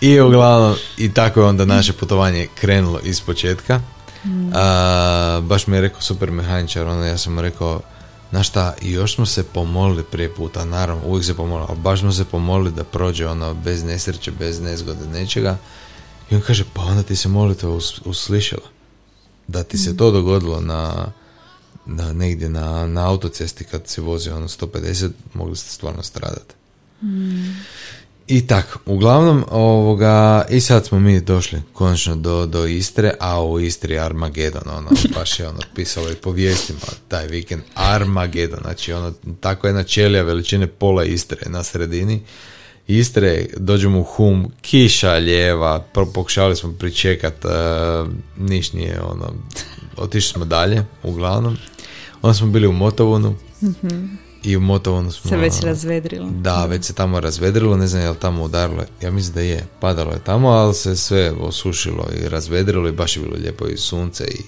I 0.00 0.20
uglavnom, 0.20 0.74
i 0.98 1.14
tako 1.14 1.40
je 1.40 1.46
onda 1.46 1.64
naše 1.64 1.92
putovanje 1.92 2.48
krenulo 2.54 3.00
iz 3.04 3.20
početka. 3.20 3.80
Mm. 4.24 4.50
baš 5.42 5.66
mi 5.66 5.76
je 5.76 5.80
rekao 5.80 6.00
super 6.00 6.30
mehaničar, 6.30 6.86
onda 6.86 7.06
ja 7.06 7.18
sam 7.18 7.34
mu 7.34 7.42
rekao, 7.42 7.80
znaš 8.30 8.48
šta, 8.48 8.74
i 8.82 8.92
još 8.92 9.14
smo 9.14 9.26
se 9.26 9.42
pomolili 9.42 10.04
prije 10.04 10.34
puta, 10.34 10.64
naravno, 10.64 11.02
uvijek 11.06 11.24
se 11.24 11.34
pomolili, 11.34 11.66
ali 11.68 11.78
baš 11.78 12.00
smo 12.00 12.12
se 12.12 12.24
pomolili 12.24 12.72
da 12.72 12.84
prođe 12.84 13.26
ono 13.26 13.54
bez 13.54 13.84
nesreće, 13.84 14.30
bez 14.30 14.60
nezgode, 14.60 15.06
nečega. 15.06 15.56
I 16.30 16.34
on 16.34 16.40
kaže, 16.40 16.64
pa 16.74 16.82
onda 16.82 17.02
ti 17.02 17.16
se 17.16 17.28
molitva 17.28 17.70
us, 17.70 18.00
uslišala. 18.04 18.73
Da 19.48 19.62
ti 19.62 19.78
se 19.78 19.96
to 19.96 20.10
dogodilo 20.10 20.60
na, 20.60 21.12
na 21.86 22.12
negdje 22.12 22.48
na, 22.48 22.86
na 22.86 23.08
autocesti 23.08 23.64
kad 23.64 23.88
se 23.88 24.00
vozi 24.00 24.30
ono 24.30 24.48
150, 24.48 25.10
mogli 25.34 25.56
ste 25.56 25.70
stvarno 25.70 26.02
stradati. 26.02 26.54
Mm. 27.02 27.54
I 28.26 28.46
tak, 28.46 28.76
uglavnom, 28.86 29.44
ovoga, 29.50 30.46
i 30.50 30.60
sad 30.60 30.86
smo 30.86 31.00
mi 31.00 31.20
došli 31.20 31.62
konačno 31.72 32.16
do, 32.16 32.46
do 32.46 32.66
Istre, 32.66 33.14
a 33.20 33.44
u 33.44 33.60
Istri 33.60 33.98
Armagedon, 33.98 34.62
ono, 34.68 34.90
baš 35.14 35.40
je 35.40 35.48
ono 35.48 35.60
pisalo 35.74 36.10
i 36.10 36.14
po 36.14 36.30
vijestima 36.30 36.80
taj 37.08 37.26
vikend, 37.26 37.62
Armagedon, 37.74 38.58
znači 38.62 38.92
ono, 38.92 39.12
tako 39.40 39.66
jedna 39.66 39.82
čelija 39.82 40.22
veličine 40.22 40.66
pola 40.66 41.04
Istre 41.04 41.38
na 41.46 41.62
sredini, 41.62 42.22
Istre, 42.86 43.46
dođemo 43.56 44.00
u 44.00 44.02
hum, 44.02 44.52
kiša 44.62 45.18
ljeva, 45.18 45.84
pokušali 45.92 46.56
smo 46.56 46.72
pričekat, 46.78 47.44
uh, 47.44 47.50
niš 48.38 48.72
nije, 48.72 49.00
ono, 49.00 49.32
otišli 49.96 50.32
smo 50.32 50.44
dalje, 50.44 50.84
uglavnom, 51.02 51.56
onda 52.22 52.34
smo 52.34 52.46
bili 52.46 52.66
u 52.66 52.72
Motovunu, 52.72 53.34
mm 53.62 54.24
i 54.44 54.56
u 54.56 54.60
Motovonu 54.60 55.12
smo... 55.12 55.28
Se 55.28 55.36
već 55.36 55.60
razvedrilo. 55.60 56.28
Da, 56.30 56.66
već 56.66 56.84
se 56.84 56.92
tamo 56.92 57.20
razvedrilo, 57.20 57.76
ne 57.76 57.86
znam 57.86 58.02
je 58.02 58.10
li 58.10 58.16
tamo 58.20 58.44
udarilo, 58.44 58.82
ja 59.02 59.10
mislim 59.10 59.34
da 59.34 59.40
je, 59.40 59.66
padalo 59.80 60.12
je 60.12 60.24
tamo, 60.24 60.48
ali 60.48 60.74
se 60.74 60.96
sve 60.96 61.32
osušilo 61.40 62.08
i 62.20 62.28
razvedrilo 62.28 62.88
i 62.88 62.92
baš 62.92 63.16
je 63.16 63.22
bilo 63.22 63.36
lijepo 63.36 63.66
i 63.66 63.76
sunce 63.76 64.24
i 64.24 64.42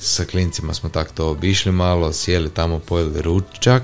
sa 0.00 0.24
klincima 0.24 0.74
smo 0.74 0.88
tako 0.88 1.10
to 1.14 1.30
obišli 1.30 1.72
malo, 1.72 2.12
sjeli 2.12 2.50
tamo, 2.50 2.78
pojeli 2.78 3.22
ručak, 3.22 3.82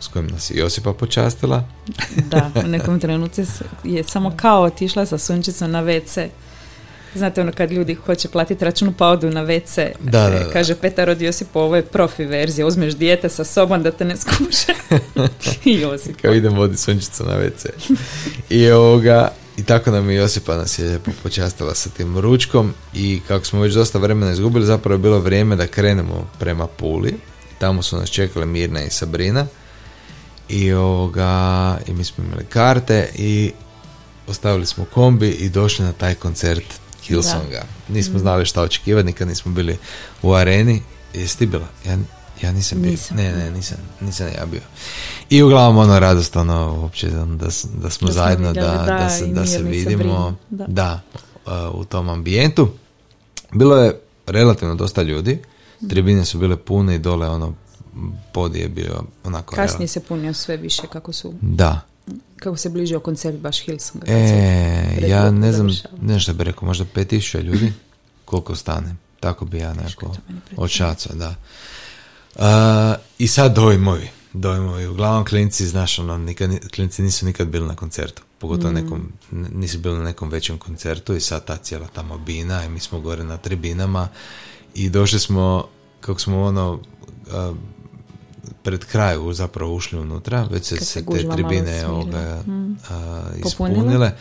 s 0.00 0.08
kojim 0.08 0.26
nas 0.26 0.50
je 0.50 0.58
Josipa 0.58 0.92
počastila. 0.92 1.64
da, 2.30 2.50
u 2.64 2.68
nekom 2.68 3.00
trenutku 3.00 3.42
je 3.84 4.04
samo 4.04 4.32
kao 4.36 4.62
otišla 4.62 5.06
sa 5.06 5.18
sunčicom 5.18 5.70
na 5.70 5.82
WC 5.82 6.28
Znate 7.14 7.40
ono 7.40 7.52
kad 7.52 7.72
ljudi 7.72 7.94
hoće 7.94 8.28
platiti 8.28 8.64
račun 8.64 8.94
pa 8.98 9.06
odu 9.06 9.30
na 9.30 9.44
WC. 9.44 9.90
Da, 10.00 10.18
e, 10.18 10.30
da, 10.30 10.50
Kaže 10.52 10.74
Petar 10.74 11.10
od 11.10 11.22
Josipa, 11.22 11.60
ovo 11.60 11.76
je 11.76 11.82
profi 11.82 12.24
verzija. 12.24 12.66
Uzmeš 12.66 12.94
dijete 12.94 13.28
sa 13.28 13.44
sobom 13.44 13.82
da 13.82 13.90
te 13.90 14.04
ne 14.04 14.16
skuše. 14.16 14.72
I 15.70 15.80
Josip. 15.80 16.20
Kao 16.22 16.34
idem 16.34 16.54
voditi 16.54 16.82
sunčicu 16.82 17.24
na 17.24 17.32
WC. 17.32 17.68
I 18.50 18.70
ovoga, 18.70 19.30
i 19.56 19.64
tako 19.64 19.90
nam 19.90 20.10
je 20.10 20.16
Josipa 20.16 20.56
nas 20.56 20.78
je 20.78 21.00
počastila 21.22 21.74
sa 21.74 21.90
tim 21.90 22.18
ručkom 22.18 22.74
i 22.94 23.20
kako 23.28 23.44
smo 23.44 23.60
već 23.60 23.74
dosta 23.74 23.98
vremena 23.98 24.32
izgubili, 24.32 24.66
zapravo 24.66 24.94
je 24.94 24.98
bilo 24.98 25.18
vrijeme 25.18 25.56
da 25.56 25.66
krenemo 25.66 26.30
prema 26.38 26.66
Puli. 26.66 27.14
Tamo 27.58 27.82
su 27.82 27.96
nas 27.96 28.10
čekale 28.10 28.46
Mirna 28.46 28.82
i 28.82 28.90
Sabrina. 28.90 29.46
I 30.48 30.72
ovoga, 30.72 31.78
i 31.86 31.92
mi 31.92 32.04
smo 32.04 32.24
imali 32.24 32.44
karte 32.44 33.10
i 33.14 33.52
ostavili 34.26 34.66
smo 34.66 34.84
kombi 34.84 35.28
i 35.28 35.48
došli 35.48 35.84
na 35.84 35.92
taj 35.92 36.14
koncert 36.14 36.64
Hillsonga. 37.02 37.64
Nismo 37.88 38.14
mm. 38.16 38.18
znali 38.18 38.46
šta 38.46 38.62
očekivati, 38.62 39.06
nikad 39.06 39.28
nismo 39.28 39.52
bili 39.52 39.78
u 40.22 40.32
areni. 40.32 40.82
Jesi 41.14 41.38
ti 41.38 41.46
bila? 41.46 41.66
Ja, 41.86 41.98
ja 42.42 42.52
nisam 42.52 42.82
bio. 42.82 42.96
Ne, 43.10 43.32
ne, 43.32 43.50
nisam, 43.50 43.76
nisam 44.00 44.26
ja 44.26 44.46
bio. 44.46 44.60
I 45.30 45.42
uglavnom 45.42 45.78
ono 45.78 45.98
radost, 45.98 46.36
ono, 46.36 46.80
uopće 46.80 47.08
da, 47.10 47.48
da 47.74 47.90
smo 47.90 48.10
zajedno, 48.10 48.52
da, 48.52 48.84
da, 48.86 49.10
se, 49.10 49.26
da 49.26 49.46
se 49.46 49.62
vidimo. 49.62 50.36
Da, 50.50 50.64
da 50.66 51.00
uh, 51.46 51.80
u 51.80 51.84
tom 51.84 52.08
ambijentu. 52.08 52.68
Bilo 53.52 53.76
je 53.76 54.00
relativno 54.26 54.74
dosta 54.74 55.02
ljudi. 55.02 55.38
Mm. 55.80 55.88
Tribine 55.88 56.24
su 56.24 56.38
bile 56.38 56.56
pune 56.56 56.94
i 56.94 56.98
dole 56.98 57.28
ono 57.28 57.54
podije 58.32 58.62
je 58.62 58.68
bio 58.68 59.02
onako... 59.24 59.56
Kasnije 59.56 59.88
se 59.88 60.00
punio 60.00 60.34
sve 60.34 60.56
više 60.56 60.82
kako 60.92 61.12
su... 61.12 61.34
Da, 61.40 61.80
kako 62.36 62.56
se 62.56 62.68
bližio 62.68 63.00
koncert 63.00 63.38
baš 63.38 63.60
Hillsonga. 63.64 64.06
E, 64.08 65.08
ja 65.08 65.30
ne 65.30 65.52
znam, 65.52 65.68
ne 66.02 66.20
što 66.20 66.34
bi 66.34 66.44
rekao, 66.44 66.66
možda 66.66 66.84
5000 66.94 67.42
ljudi, 67.42 67.72
koliko 68.24 68.56
stane. 68.56 68.96
Tako 69.20 69.44
bi 69.44 69.58
ja 69.58 69.74
neko 69.74 70.14
odšacao, 70.56 71.16
da. 71.16 71.34
Uh, 72.34 72.44
I 73.18 73.26
sad 73.26 73.54
dojmovi. 73.54 74.08
Dojmovi. 74.32 74.86
Uglavnom 74.86 75.24
klinci, 75.24 75.66
znaš, 75.66 75.98
ono, 75.98 76.18
nikad, 76.18 76.50
klinci 76.74 77.02
nisu 77.02 77.26
nikad 77.26 77.48
bili 77.48 77.66
na 77.66 77.76
koncertu. 77.76 78.22
Pogotovo 78.38 78.70
mm. 78.70 78.74
nekom, 78.74 79.12
nisu 79.30 79.78
bili 79.78 79.98
na 79.98 80.04
nekom 80.04 80.28
većem 80.28 80.58
koncertu 80.58 81.14
i 81.14 81.20
sad 81.20 81.44
ta 81.44 81.56
cijela 81.56 81.86
tamo 81.86 82.18
bina 82.18 82.64
i 82.64 82.68
mi 82.68 82.80
smo 82.80 83.00
gore 83.00 83.24
na 83.24 83.36
tribinama 83.36 84.08
i 84.74 84.90
došli 84.90 85.18
smo, 85.18 85.68
kako 86.00 86.20
smo 86.20 86.42
ono, 86.42 86.72
uh, 86.72 87.56
pred 88.62 88.84
kraju 88.84 89.32
zapravo 89.32 89.74
ušli 89.74 89.98
unutra, 89.98 90.48
već 90.50 90.64
se, 90.64 90.76
se 90.76 91.04
te 91.06 91.28
tribine 91.34 91.86
ovoga, 91.86 92.42
hmm. 92.44 92.78
ispunile. 93.46 94.12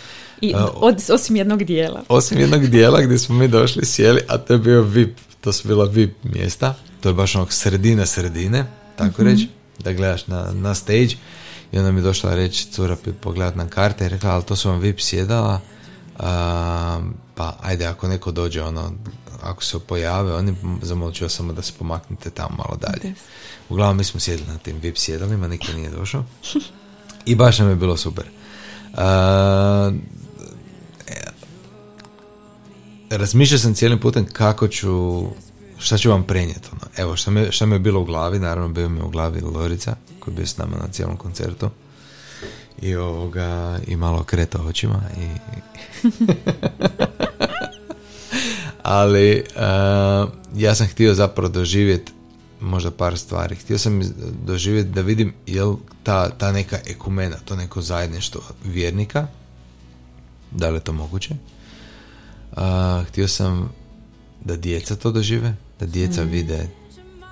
I 0.41 0.53
od, 0.75 1.03
osim 1.09 1.35
jednog 1.35 1.63
dijela. 1.63 2.03
Osim 2.09 2.39
jednog 2.39 2.65
dijela 2.65 3.01
gdje 3.01 3.17
smo 3.17 3.35
mi 3.35 3.47
došli, 3.47 3.85
sjeli, 3.85 4.21
a 4.27 4.37
to 4.37 4.53
je 4.53 4.59
bio 4.59 4.81
VIP, 4.81 5.17
to 5.41 5.53
su 5.53 5.67
bila 5.67 5.85
VIP 5.85 6.23
mjesta. 6.23 6.75
To 7.01 7.09
je 7.09 7.13
baš 7.13 7.35
onog 7.35 7.53
sredina 7.53 8.05
sredine, 8.05 8.65
tako 8.95 9.21
mm 9.21 9.25
reći, 9.25 9.47
da 9.79 9.93
gledaš 9.93 10.27
na, 10.27 10.51
na 10.53 10.75
stage. 10.75 11.15
I 11.71 11.77
onda 11.77 11.91
mi 11.91 11.99
je 11.99 12.03
došla 12.03 12.35
reći 12.35 12.71
cura 12.71 12.97
pogledat 13.21 13.55
na 13.55 13.67
karte 13.67 14.05
i 14.05 14.09
rekla, 14.09 14.29
ali 14.29 14.43
to 14.43 14.55
su 14.55 14.69
vam 14.69 14.79
VIP 14.79 15.01
sjedala, 15.01 15.61
pa 17.35 17.57
ajde 17.61 17.85
ako 17.85 18.07
neko 18.07 18.31
dođe 18.31 18.63
ono 18.63 18.91
ako 19.41 19.63
se 19.63 19.79
pojave 19.79 20.33
oni 20.35 20.55
zamolčio 20.81 21.29
samo 21.29 21.53
da 21.53 21.61
se 21.61 21.73
pomaknete 21.79 22.29
tamo 22.29 22.55
malo 22.57 22.77
dalje. 22.81 23.13
Uglavnom 23.69 23.97
mi 23.97 24.03
smo 24.03 24.19
sjedili 24.19 24.47
na 24.47 24.57
tim 24.57 24.79
VIP 24.79 24.97
sjedalima 24.97 25.47
niko 25.47 25.71
nije 25.75 25.89
došao. 25.89 26.25
I 27.25 27.35
baš 27.35 27.59
nam 27.59 27.69
je 27.69 27.75
bilo 27.75 27.97
super. 27.97 28.25
Uh, 28.93 28.99
razmišljao 33.09 33.59
sam 33.59 33.73
cijelim 33.73 33.99
putem 33.99 34.25
kako 34.33 34.67
ću 34.67 35.23
šta 35.79 35.97
ću 35.97 36.09
vam 36.09 36.23
prenijeti 36.23 36.69
ono. 36.71 36.91
evo 36.97 37.15
šta 37.15 37.31
mi, 37.31 37.51
šta 37.51 37.65
mi 37.65 37.75
je 37.75 37.79
bilo 37.79 38.01
u 38.01 38.05
glavi 38.05 38.39
naravno 38.39 38.69
bio 38.69 38.89
mi 38.89 39.01
u 39.01 39.09
glavi 39.09 39.41
Lorica 39.41 39.95
koji 40.19 40.33
je 40.33 40.35
bio 40.35 40.47
s 40.47 40.57
nama 40.57 40.77
na 40.77 40.87
cijelom 40.91 41.17
koncertu. 41.17 41.69
I 42.81 42.95
ovoga 42.95 43.79
i 43.87 43.95
malo 43.95 44.23
kreta 44.23 44.61
očima 44.61 45.01
i 45.17 45.27
ali 48.87 49.43
uh, 49.55 50.29
ja 50.55 50.75
sam 50.75 50.87
htio 50.87 51.13
zapravo 51.13 51.49
doživjeti 51.49 52.11
možda 52.61 52.91
par 52.91 53.17
stvari. 53.17 53.55
Htio 53.55 53.77
sam 53.77 54.01
doživjeti 54.45 54.89
da 54.89 55.01
vidim 55.01 55.33
jel 55.45 55.75
ta, 56.03 56.29
ta 56.29 56.51
neka 56.51 56.79
ekumena, 56.85 57.35
to 57.45 57.55
neko 57.55 57.81
zajedništvo 57.81 58.41
vjernika, 58.65 59.27
da 60.51 60.69
li 60.69 60.75
je 60.75 60.79
to 60.79 60.93
moguće. 60.93 61.35
Uh, 62.51 62.57
htio 63.07 63.27
sam 63.27 63.73
da 64.45 64.55
djeca 64.55 64.95
to 64.95 65.11
dožive, 65.11 65.55
da 65.79 65.85
djeca 65.85 66.25
mm. 66.25 66.29
vide 66.29 66.67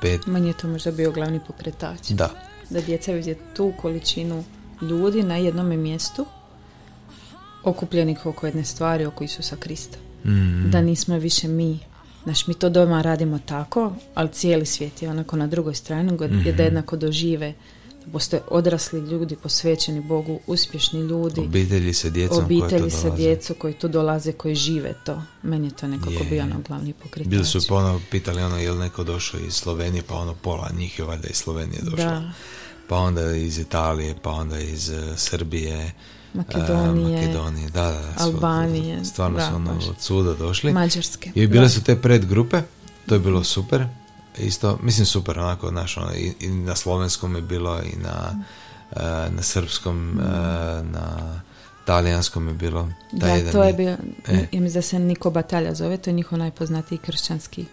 pet... 0.02 0.26
Manje 0.26 0.48
je 0.48 0.58
to 0.58 0.68
možda 0.68 0.92
bio 0.92 1.12
glavni 1.12 1.40
pokretač. 1.48 2.10
Da. 2.10 2.30
Da 2.70 2.82
djeca 2.82 3.12
vide 3.12 3.36
tu 3.56 3.74
količinu 3.82 4.44
ljudi 4.82 5.24
na 5.24 5.38
jednom 5.38 5.68
mjestu 5.68 6.26
okupljenih 7.64 8.26
oko 8.26 8.46
jedne 8.46 8.66
stvari, 8.66 9.06
oko 9.06 9.24
Isusa 9.24 9.56
Krista. 9.56 9.98
Mm. 10.26 10.72
Da 10.72 10.82
nismo 10.82 11.18
više 11.18 11.48
mi. 11.48 11.80
Znaš, 12.24 12.48
mi 12.48 12.54
to 12.54 12.70
doma 12.70 13.02
radimo 13.02 13.40
tako, 13.46 13.94
ali 14.14 14.30
cijeli 14.32 14.66
svijet 14.66 15.02
je 15.02 15.10
onako 15.10 15.36
na 15.36 15.48
drugoj 15.48 15.76
strani, 15.76 16.12
mm 16.12 16.46
je 16.46 16.54
da 16.54 16.64
jednako 16.64 16.98
dožive 16.98 17.54
da 18.06 18.12
postoje 18.12 18.42
odrasli 18.48 19.00
ljudi, 19.00 19.36
posvećeni 19.36 20.02
Bogu, 20.02 20.40
uspješni 20.48 21.00
ljudi. 21.00 21.42
Obitelji 21.42 21.94
sa 21.94 22.10
djecom 22.10 22.46
Obitelji 22.46 22.92
sa 22.92 23.10
djecom 23.10 23.56
koji 23.60 23.74
tu 23.74 23.88
dolaze, 23.88 24.32
koji 24.32 24.56
žive 24.56 24.94
to. 25.06 25.22
Meni 25.44 25.68
je 25.68 25.72
to 25.72 25.88
nekako 25.88 26.24
bio 26.30 26.44
ono 26.44 26.62
glavni 26.68 26.94
pokretač. 26.94 27.30
Bili 27.30 27.46
su 27.46 27.60
pa 27.68 27.76
ono, 27.76 28.02
pitali 28.12 28.42
ono, 28.42 28.58
je 28.58 28.72
li 28.72 28.80
neko 28.80 29.04
došao 29.04 29.40
iz 29.40 29.54
Slovenije, 29.54 30.04
pa 30.08 30.16
ono 30.16 30.34
pola 30.34 30.70
njih 30.78 31.00
je 31.00 31.06
valjda 31.06 31.28
iz 31.28 31.36
Slovenije 31.36 31.82
došlo. 31.82 32.06
Da. 32.06 32.32
Pa 32.88 32.98
onda 32.98 33.36
iz 33.36 33.58
Italije, 33.58 34.16
pa 34.22 34.32
onda 34.32 34.60
iz 34.60 34.90
uh, 34.90 35.18
Srbije, 35.18 35.92
Makedonije, 36.36 37.22
Makedonije 37.22 37.70
da, 37.70 37.82
da, 37.82 38.24
Albanije. 38.24 39.06
Stvarno 39.06 39.40
su 39.40 39.56
ono 39.56 39.72
od 39.90 39.96
suda 40.00 40.34
došli. 40.34 40.74
Mađarske. 40.74 41.32
I 41.36 41.48
bile 41.48 41.70
su 41.70 41.84
te 41.84 41.96
predgrupe, 41.96 42.62
to 43.06 43.16
je 43.16 43.20
bilo 43.20 43.44
super. 43.44 43.86
Isto, 44.38 44.80
mislim 44.82 45.06
super, 45.06 45.40
onako, 45.40 45.70
znaš, 45.70 45.98
ono, 45.98 46.14
i, 46.14 46.34
i, 46.40 46.50
na 46.50 46.76
slovenskom 46.76 47.36
je 47.36 47.42
bilo 47.42 47.82
i 47.82 47.96
na, 47.98 48.46
uh, 48.92 49.36
na 49.36 49.42
srpskom, 49.42 50.10
uh, 50.10 50.26
na 50.92 51.42
talijanskom 51.86 52.48
je 52.48 52.54
bilo. 52.54 52.90
Da, 53.12 53.28
jedan 53.28 53.52
to 53.52 53.64
je 53.64 53.74
bio, 53.74 53.98
e. 54.28 54.48
ja 54.52 54.62
mislim 54.62 54.74
da 54.74 54.82
se 54.82 55.00
Niko 55.00 55.30
Batalja 55.30 55.74
zove, 55.74 55.98
to 55.98 56.10
je 56.10 56.14
njihov 56.14 56.40
najpoznatiji 56.40 56.98
kršćanski 56.98 57.66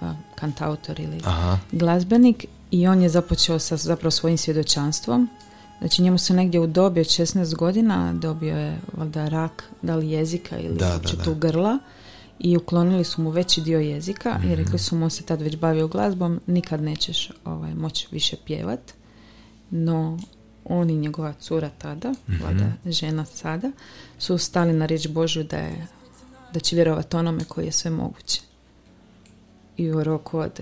uh, 0.00 0.08
kantautor 0.34 1.00
ili 1.00 1.20
Aha. 1.24 1.58
glazbenik 1.72 2.44
i 2.70 2.86
on 2.86 3.02
je 3.02 3.08
započeo 3.08 3.58
sa 3.58 3.76
zapravo 3.76 4.10
svojim 4.10 4.38
svjedočanstvom 4.38 5.28
Znači 5.80 6.02
njemu 6.02 6.18
se 6.18 6.34
negdje 6.34 6.60
u 6.60 6.66
dobi 6.66 7.00
od 7.00 7.06
16 7.06 7.54
godina 7.54 8.12
dobio 8.14 8.56
je 8.56 8.78
valjda 8.92 9.28
rak, 9.28 9.64
da 9.82 9.96
li 9.96 10.10
jezika 10.10 10.58
ili 10.58 10.76
Da, 10.76 10.92
uopće 10.94 11.16
da, 11.16 11.22
tu 11.22 11.34
grla 11.34 11.78
i 12.38 12.56
uklonili 12.56 13.04
su 13.04 13.22
mu 13.22 13.30
veći 13.30 13.60
dio 13.60 13.80
jezika 13.80 14.30
i 14.36 14.46
Mhm. 14.46 14.54
rekli 14.54 14.78
su 14.78 14.96
mu 14.96 15.04
on 15.04 15.10
se 15.10 15.22
tad 15.22 15.42
već 15.42 15.56
bavio 15.56 15.88
glazbom, 15.88 16.40
nikad 16.46 16.82
nećeš 16.82 17.30
ovaj, 17.44 17.74
moći 17.74 18.08
više 18.10 18.36
pjevat. 18.46 18.80
No 19.70 20.18
on 20.64 20.90
i 20.90 20.96
njegova 20.96 21.32
cura 21.32 21.70
tada, 21.78 22.14
Mhm. 22.28 22.44
valjda 22.44 22.72
žena 22.86 23.24
sada, 23.24 23.70
su 24.18 24.38
stali 24.38 24.72
na 24.72 24.86
riječ 24.86 25.08
Božju 25.08 25.44
da 25.44 25.56
je 25.56 25.86
da 26.52 26.60
će 26.60 26.76
vjerovati 26.76 27.16
onome 27.16 27.44
koji 27.44 27.64
je 27.66 27.72
sve 27.72 27.90
moguće. 27.90 28.40
I 29.76 29.90
u 29.90 30.04
roku 30.04 30.38
od... 30.38 30.60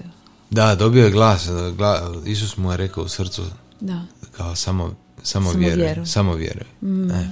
Da, 0.51 0.75
dobio 0.75 1.05
je 1.05 1.11
glas. 1.11 1.49
Gla, 1.77 2.15
Isus 2.27 2.57
mu 2.57 2.71
je 2.71 2.77
rekao 2.77 3.05
u 3.05 3.09
srcu 3.09 3.43
Da. 3.81 4.03
kao 4.33 4.55
samo, 4.57 4.95
samo, 5.23 5.53
vjeruj. 5.53 6.07
Samo 6.07 6.35
vjeruj. 6.35 6.67
Mm. 6.83 7.11
E. 7.11 7.29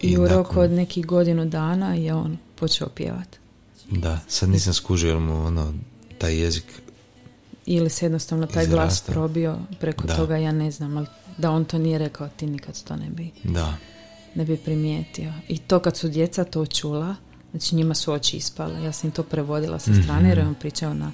I, 0.00 0.18
u 0.18 0.28
roku 0.28 0.36
nakon- 0.50 0.64
od 0.64 0.70
nekih 0.70 1.06
godinu 1.06 1.44
dana 1.44 1.94
je 1.94 2.14
on 2.14 2.38
počeo 2.54 2.88
pjevati. 2.88 3.38
Da, 3.90 4.18
sad 4.28 4.48
nisam 4.48 4.74
skužio 4.74 5.08
jel 5.08 5.20
mu 5.20 5.34
ono, 5.36 5.74
taj 6.18 6.34
jezik 6.36 6.64
Ili 7.66 7.90
se 7.90 8.04
jednostavno 8.04 8.46
taj 8.46 8.66
glas 8.66 8.68
Izrastao. 8.84 9.12
probio 9.12 9.58
preko 9.80 10.06
Da. 10.06 10.16
toga, 10.16 10.36
ja 10.36 10.52
ne 10.52 10.70
znam, 10.70 10.96
ali 10.96 11.06
da 11.38 11.50
on 11.50 11.64
to 11.64 11.78
nije 11.78 11.98
rekao, 11.98 12.28
ti 12.28 12.46
nikad 12.46 12.82
to 12.82 12.96
ne 12.96 13.08
bi, 13.08 13.30
Da, 13.44 13.74
ne 14.34 14.44
bi 14.44 14.56
primijetio. 14.56 15.32
I 15.48 15.58
to 15.58 15.78
kad 15.78 15.96
su 15.96 16.08
djeca 16.08 16.44
to 16.44 16.66
čula, 16.66 17.14
znači 17.50 17.74
njima 17.74 17.94
su 17.94 18.12
oči 18.12 18.36
ispale. 18.36 18.82
Ja 18.82 18.92
sam 18.92 19.08
im 19.08 19.12
to 19.12 19.22
prevodila 19.22 19.78
sa 19.78 19.90
strane 19.94 20.28
jer 20.28 20.38
je 20.38 20.46
on 20.46 20.54
pričao 20.54 20.94
na, 20.94 21.12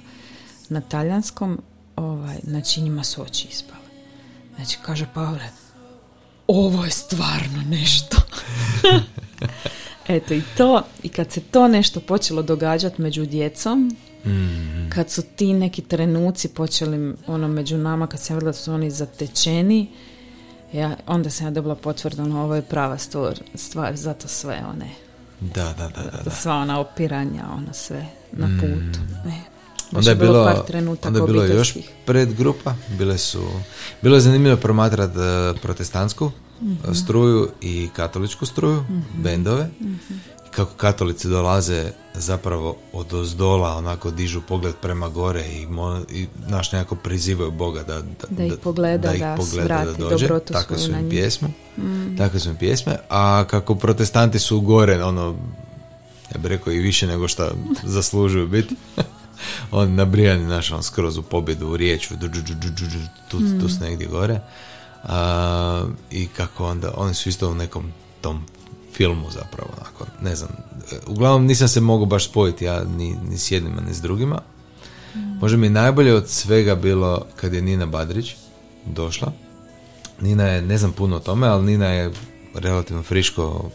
na 0.69 0.81
talijanskom, 0.81 1.61
ovaj, 1.95 2.37
znači 2.43 2.81
njima 2.81 3.03
su 3.03 3.21
oči 3.21 3.47
ispale. 3.47 3.76
Znači 4.57 4.77
kaže 4.81 5.05
Pavle, 5.13 5.49
ovo 6.47 6.85
je 6.85 6.91
stvarno 6.91 7.63
nešto. 7.69 8.17
Eto 10.07 10.33
i 10.33 10.41
to, 10.57 10.83
i 11.03 11.09
kad 11.09 11.31
se 11.31 11.41
to 11.41 11.67
nešto 11.67 11.99
počelo 11.99 12.41
događati 12.41 13.01
među 13.01 13.25
djecom, 13.25 13.97
Mm, 14.27 14.89
kad 14.89 15.09
su 15.09 15.21
ti 15.21 15.53
neki 15.53 15.81
trenuci 15.81 16.47
počeli 16.47 17.15
ono 17.27 17.47
među 17.47 17.77
nama, 17.77 18.07
kad 18.07 18.19
sam 18.19 18.35
vidjela 18.35 18.51
da 18.51 18.57
su 18.57 18.73
oni 18.73 18.91
zatečeni, 18.91 19.87
ja, 20.73 20.95
onda 21.07 21.29
sam 21.29 21.47
ja 21.47 21.51
dobila 21.51 21.75
potvrdu, 21.75 22.21
ono, 22.21 22.43
ovo 22.43 22.55
je 22.55 22.61
prava 22.61 22.97
stvar, 22.97 23.39
stvar 23.55 23.95
zato 23.95 24.27
sve 24.27 24.63
one, 24.69 24.89
da, 25.39 25.63
da, 25.63 25.89
da, 25.89 26.11
da, 26.11 26.23
da. 26.23 26.31
sva 26.31 26.55
ona 26.55 26.79
opiranja, 26.79 27.45
ono 27.51 27.73
sve 27.73 28.05
na 28.31 28.47
putu. 28.61 28.99
E, 29.27 29.31
baš 29.31 29.56
Onda 29.91 30.09
je 30.09 30.15
bilo, 30.15 30.45
par 30.45 30.65
trenutaka 30.65 31.07
onda 31.07 31.19
je 31.19 31.25
bilo 31.25 31.45
još 31.45 31.73
predgrupa, 32.05 32.75
bile 32.89 33.17
su, 33.17 33.43
bilo 34.01 34.15
je 34.15 34.21
zanimljivo 34.21 34.57
promatrati 34.57 35.19
e, 35.19 35.61
protestantsku 35.61 36.31
Mhm. 36.61 36.91
e, 36.91 36.95
struju 36.95 37.49
i 37.61 37.89
katoličku 37.95 38.45
struju, 38.45 38.83
bendove, 39.15 39.69
Mhm. 39.81 39.93
i 40.47 40.51
kako 40.51 40.73
katolici 40.73 41.27
dolaze 41.27 41.83
zapravo 42.13 42.77
od 42.93 43.13
ozdola, 43.13 43.69
onako 43.69 44.11
dižu 44.11 44.41
pogled 44.41 44.75
prema 44.75 45.09
gore 45.09 45.43
i, 45.47 45.67
mo, 45.67 46.01
i 46.11 46.27
naš 46.47 46.71
nekako 46.71 46.95
prizivaju 46.95 47.51
Boga 47.51 47.83
da, 47.83 48.01
Da 48.29 48.43
ih 48.43 48.53
pogleda, 48.63 49.13
ih 49.13 49.19
da 49.19 49.35
pogleda, 49.35 49.63
vrati 49.65 49.99
da 49.99 50.09
dođe, 50.09 50.27
tako 50.43 50.77
su 50.77 50.91
im 50.91 51.09
pjesme, 51.09 51.47
tako 52.17 52.39
su 52.39 52.49
im 52.49 52.55
pjesme, 52.55 52.97
a 53.09 53.43
kako 53.43 53.75
protestanti 53.75 54.39
su 54.39 54.61
gore, 54.61 55.03
ono, 55.03 55.35
ja 56.31 56.37
bih 56.37 56.45
rekao 56.45 56.73
i 56.73 56.79
više 56.79 57.07
nego 57.07 57.27
što 57.27 57.49
zaslužuju 57.83 58.47
biti. 58.47 58.75
on 59.71 59.95
nabrijani 59.95 60.45
naš, 60.45 60.71
on 60.71 60.83
skroz 60.83 61.17
u 61.17 61.21
pobjedu 61.21 61.67
u 61.67 61.77
riječu, 61.77 62.13
tu, 63.29 63.39
tu 63.61 63.69
su 63.69 63.79
negdje 63.81 64.07
gore. 64.07 64.39
A, 65.03 65.85
I 66.11 66.27
kako 66.27 66.65
onda, 66.65 66.93
oni 66.97 67.13
su 67.13 67.29
isto 67.29 67.49
u 67.49 67.55
nekom 67.55 67.91
tom 68.21 68.45
filmu 68.93 69.31
zapravo, 69.31 69.69
onako, 69.77 70.05
ne 70.21 70.35
znam. 70.35 70.49
Uglavnom 71.07 71.45
nisam 71.45 71.67
se 71.67 71.81
mogao 71.81 72.05
baš 72.05 72.25
spojiti 72.25 72.65
ja 72.65 72.83
ni, 72.83 73.15
ni 73.29 73.37
s 73.37 73.51
jednima 73.51 73.81
ni 73.81 73.93
s 73.93 74.01
drugima. 74.01 74.41
Možda 75.41 75.57
mi 75.57 75.65
je 75.65 75.71
najbolje 75.71 76.13
od 76.13 76.29
svega 76.29 76.75
bilo 76.75 77.25
kad 77.35 77.53
je 77.53 77.61
Nina 77.61 77.85
Badrić 77.85 78.35
došla. 78.85 79.31
Nina 80.21 80.43
je, 80.43 80.61
ne 80.61 80.77
znam 80.77 80.91
puno 80.91 81.15
o 81.15 81.19
tome, 81.19 81.47
ali 81.47 81.65
Nina 81.65 81.87
je 81.87 82.11
relativno 82.53 83.03
friško 83.03 83.69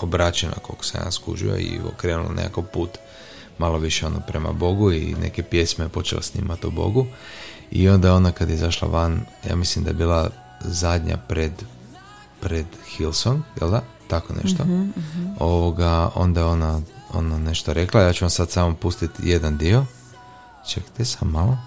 obraćena 0.00 0.54
koliko 0.62 0.84
sam 0.84 1.00
ja 1.04 1.10
skužio 1.10 1.58
i 1.58 1.80
okrenula 1.94 2.32
nekakav 2.32 2.64
put 2.64 2.90
malo 3.58 3.78
više 3.78 4.06
ono 4.06 4.20
prema 4.20 4.52
Bogu 4.52 4.92
i 4.92 5.14
neke 5.20 5.42
pjesme 5.42 5.84
je 5.84 5.88
počela 5.88 6.22
snimati 6.22 6.66
o 6.66 6.70
Bogu 6.70 7.06
i 7.70 7.88
onda 7.88 8.14
ona 8.14 8.32
kad 8.32 8.48
je 8.48 8.54
izašla 8.54 8.88
van, 8.88 9.20
ja 9.48 9.56
mislim 9.56 9.84
da 9.84 9.90
je 9.90 9.94
bila 9.94 10.30
zadnja 10.60 11.16
pred 11.16 11.52
pred 12.40 12.66
Hillsong, 12.96 13.42
jel 13.60 13.70
da? 13.70 13.82
Tako 14.08 14.34
nešto. 14.42 14.64
Ovoga, 15.38 16.10
onda 16.14 16.40
je 16.40 16.46
ona, 16.46 16.80
ona 17.12 17.38
nešto 17.38 17.72
rekla, 17.72 18.00
ja 18.00 18.12
ću 18.12 18.24
vam 18.24 18.30
sad 18.30 18.50
samo 18.50 18.74
pustiti 18.74 19.28
jedan 19.28 19.56
dio. 19.56 19.84
Čekajte 20.68 21.04
sam 21.04 21.28
malo. 21.28 21.58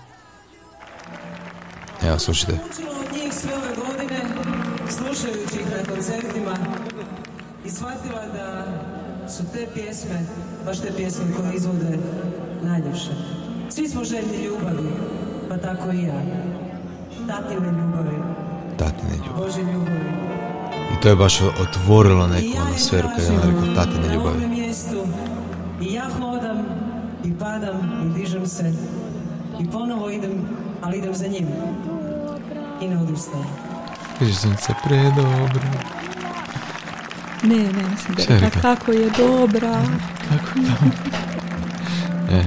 Evo, 2.01 2.19
slušajte. 2.19 2.53
Učila 2.53 2.91
od 2.99 3.13
njih 3.13 3.33
sve 3.33 3.51
ove 3.55 3.75
godine, 3.75 4.21
slušajući 4.89 5.55
ih 5.55 5.67
na 5.71 5.93
koncertima 5.93 6.57
i 7.65 7.69
shvatila 7.69 8.25
da 8.25 8.65
su 9.39 9.45
te 9.53 9.67
pjesme, 9.73 10.25
baš 10.65 10.79
te 10.79 10.91
pjesme 10.97 11.25
koje 11.37 11.53
izvode 11.55 11.99
najljepše. 12.63 13.11
Svi 13.69 13.87
smo 13.87 14.03
željni 14.03 14.43
ljubavi, 14.43 14.89
pa 15.49 15.57
tako 15.57 15.91
i 15.91 16.03
ja. 16.03 16.21
Tatine 17.27 17.67
ljubavi, 17.67 18.17
Tatine 18.77 19.15
ljubavi. 19.15 19.45
Bože 19.45 19.61
ljubavi. 19.61 20.09
I 20.93 21.01
to 21.01 21.09
je 21.09 21.15
baš 21.15 21.41
otvorilo 21.41 22.27
neku 22.27 22.45
I 22.45 22.51
ja 22.51 22.61
ono 22.61 22.71
je 22.71 22.79
sferu 22.79 23.07
kad 23.15 23.25
je 23.25 23.31
ona 23.31 23.41
rekla 23.45 23.83
tatine 23.83 24.13
ljubavi. 24.13 24.47
mjestu 24.47 25.07
i 25.81 25.93
ja 25.93 26.05
hodam 26.19 26.57
i 27.25 27.33
padam 27.39 27.77
i 28.05 28.19
dižem 28.19 28.47
se 28.47 28.73
i 29.59 29.71
ponovo 29.71 30.09
idem, 30.09 30.47
ali 30.81 30.97
idem 30.97 31.13
za 31.15 31.27
njim. 31.27 31.47
I 32.81 32.87
ne 32.87 32.97
odustajem. 32.97 33.47
Sam 34.33 34.57
se 34.57 34.73
predobro. 34.83 35.69
Ne, 37.43 37.57
ne, 37.57 37.83
mislim 37.91 38.15
da 38.15 38.21
je 38.21 38.37
je 38.37 38.39
rekla? 38.39 38.61
kako 38.61 38.91
je 38.91 39.09
dobra. 39.17 39.81
Kako? 40.29 40.59
E, 42.31 42.43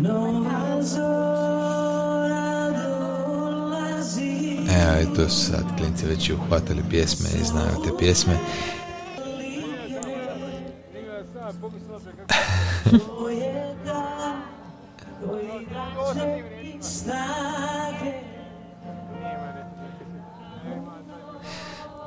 Nova 0.00 0.82
zora 0.82 2.70
dolazi 2.70 4.56
evo 4.56 5.00
i 5.02 5.16
tu 5.16 5.28
su 5.28 5.44
sad 5.44 5.64
klinci 5.78 6.06
već 6.06 6.30
uhvatili 6.30 6.82
pjesme 6.90 7.28
i 7.40 7.44
znaju 7.44 7.76
te 7.84 7.90
pjesme. 7.98 8.38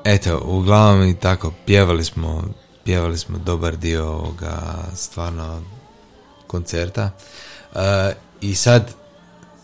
Eto, 0.10 0.42
uglavnom 0.46 1.08
i 1.08 1.20
tako, 1.20 1.54
pjevali 1.66 2.04
smo, 2.04 2.44
pjevali 2.84 3.18
smo 3.18 3.38
dobar 3.38 3.78
dio 3.78 4.08
ovoga 4.08 4.60
stvarno 4.96 5.62
koncerta. 6.48 7.12
E, 7.76 8.14
I 8.42 8.56
sad, 8.56 8.94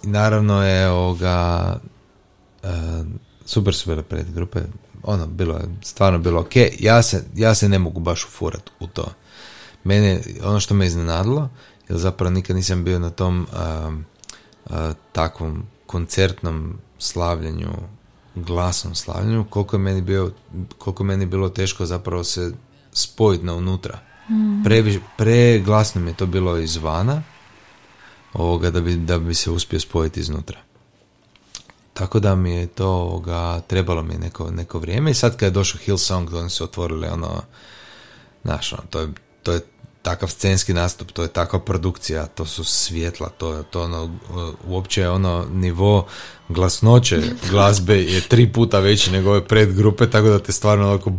naravno 0.03 0.63
je 0.63 0.89
ovoga, 0.89 1.79
e, 2.63 2.67
super 3.45 3.75
su 3.75 3.89
bile 3.89 4.03
predgrupe, 4.03 4.59
ono, 5.03 5.27
bilo 5.27 5.55
je, 5.55 5.63
stvarno 5.81 6.19
bilo 6.19 6.41
ok. 6.41 6.55
Ja 6.79 7.01
se, 7.01 7.23
ja 7.35 7.55
se 7.55 7.69
ne 7.69 7.79
mogu 7.79 7.99
baš 7.99 8.25
ufurat 8.25 8.69
u 8.79 8.87
to. 8.87 9.13
Mene, 9.83 10.21
ono 10.43 10.59
što 10.59 10.73
me 10.73 10.85
iznenadilo, 10.85 11.49
jer 11.89 11.97
zapravo 11.97 12.31
nikad 12.31 12.55
nisam 12.55 12.83
bio 12.83 12.99
na 12.99 13.09
tom 13.09 13.47
uh, 13.51 14.91
takvom 15.11 15.63
koncertnom 15.85 16.77
slavljenju, 16.99 17.71
glasnom 18.35 18.95
slavljenju, 18.95 19.45
koliko 19.49 19.75
je 19.75 19.79
meni, 19.79 20.01
bio, 20.01 20.31
koliko 20.77 21.03
je 21.03 21.07
meni 21.07 21.25
bilo 21.25 21.49
teško 21.49 21.85
zapravo 21.85 22.23
se 22.23 22.51
spojiti 22.91 23.45
na 23.45 23.53
unutra. 23.53 23.99
Previš- 24.65 24.99
preglasno 25.17 26.01
mi 26.01 26.09
je 26.09 26.17
to 26.17 26.25
bilo 26.25 26.57
izvana, 26.57 27.21
ovoga, 28.33 28.69
da, 28.71 28.81
bi, 28.81 28.95
da 28.95 29.19
bi 29.19 29.33
se 29.33 29.51
uspio 29.51 29.79
spojiti 29.79 30.19
iznutra. 30.19 30.59
Tako 31.93 32.19
da 32.19 32.35
mi 32.35 32.51
je 32.51 32.67
to 32.67 32.87
ovoga, 32.87 33.61
trebalo 33.61 34.03
mi 34.03 34.13
neko, 34.13 34.51
neko 34.51 34.79
vrijeme 34.79 35.11
i 35.11 35.13
sad 35.13 35.37
kad 35.37 35.47
je 35.47 35.51
došao 35.51 35.81
Hillsong, 35.81 36.33
oni 36.33 36.49
su 36.49 36.63
otvorili 36.63 37.07
ono, 37.07 37.41
znaš, 38.43 38.73
ono, 38.73 38.83
to 38.89 38.99
je, 38.99 39.07
to 39.43 39.51
je 39.51 39.61
takav 40.03 40.29
scenski 40.29 40.73
nastup, 40.73 41.11
to 41.11 41.21
je 41.21 41.27
takva 41.27 41.59
produkcija, 41.59 42.25
to 42.25 42.45
su 42.45 42.63
svjetla, 42.63 43.29
to 43.29 43.53
je 43.53 43.63
to 43.63 43.83
ono, 43.83 44.09
uopće 44.67 45.09
ono 45.09 45.45
nivo 45.53 46.07
glasnoće 46.49 47.21
glazbe 47.49 47.95
je 47.95 48.21
tri 48.21 48.51
puta 48.53 48.79
veći 48.79 49.11
nego 49.11 49.29
ove 49.29 49.47
predgrupe, 49.47 50.09
tako 50.09 50.27
da 50.27 50.39
te 50.39 50.51
stvarno 50.51 50.89
onako 50.89 51.11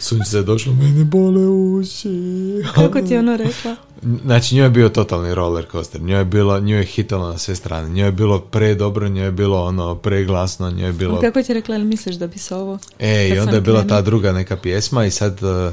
sunce 0.00 0.36
je 0.36 0.42
došlo, 0.42 0.72
mene 0.72 1.04
bole 1.04 1.46
uši. 1.46 2.08
Kako 2.74 3.00
ti 3.00 3.12
je 3.12 3.18
ono 3.18 3.36
rekla? 3.36 3.76
Znači, 4.24 4.54
njoj 4.54 4.66
je 4.66 4.70
bio 4.70 4.88
totalni 4.88 5.34
roller 5.34 5.66
coaster. 5.72 6.02
Njoj 6.02 6.18
je, 6.18 6.24
bilo, 6.24 6.60
njoj 6.60 6.78
je 6.78 6.84
hitalo 6.84 7.28
na 7.28 7.38
sve 7.38 7.54
strane. 7.54 7.88
Njoj 7.88 8.08
je 8.08 8.12
bilo 8.12 8.40
pre 8.40 8.74
dobro, 8.74 9.08
njoj 9.08 9.24
je 9.24 9.32
bilo 9.32 9.64
ono 9.64 9.94
preglasno, 9.94 10.70
njoj 10.70 10.86
je 10.86 10.92
bilo... 10.92 11.20
Kako 11.20 11.42
ti 11.42 11.52
je 11.52 11.54
rekla, 11.54 11.74
ili 11.76 11.84
misliš 11.84 12.16
da 12.16 12.26
bi 12.26 12.38
se 12.38 12.54
ovo... 12.54 12.78
E, 12.98 13.28
i 13.28 13.38
onda 13.38 13.54
je 13.54 13.60
bila 13.60 13.86
ta 13.86 14.02
druga 14.02 14.32
neka 14.32 14.56
pjesma 14.56 15.04
i 15.04 15.10
sad 15.10 15.42
uh, 15.42 15.72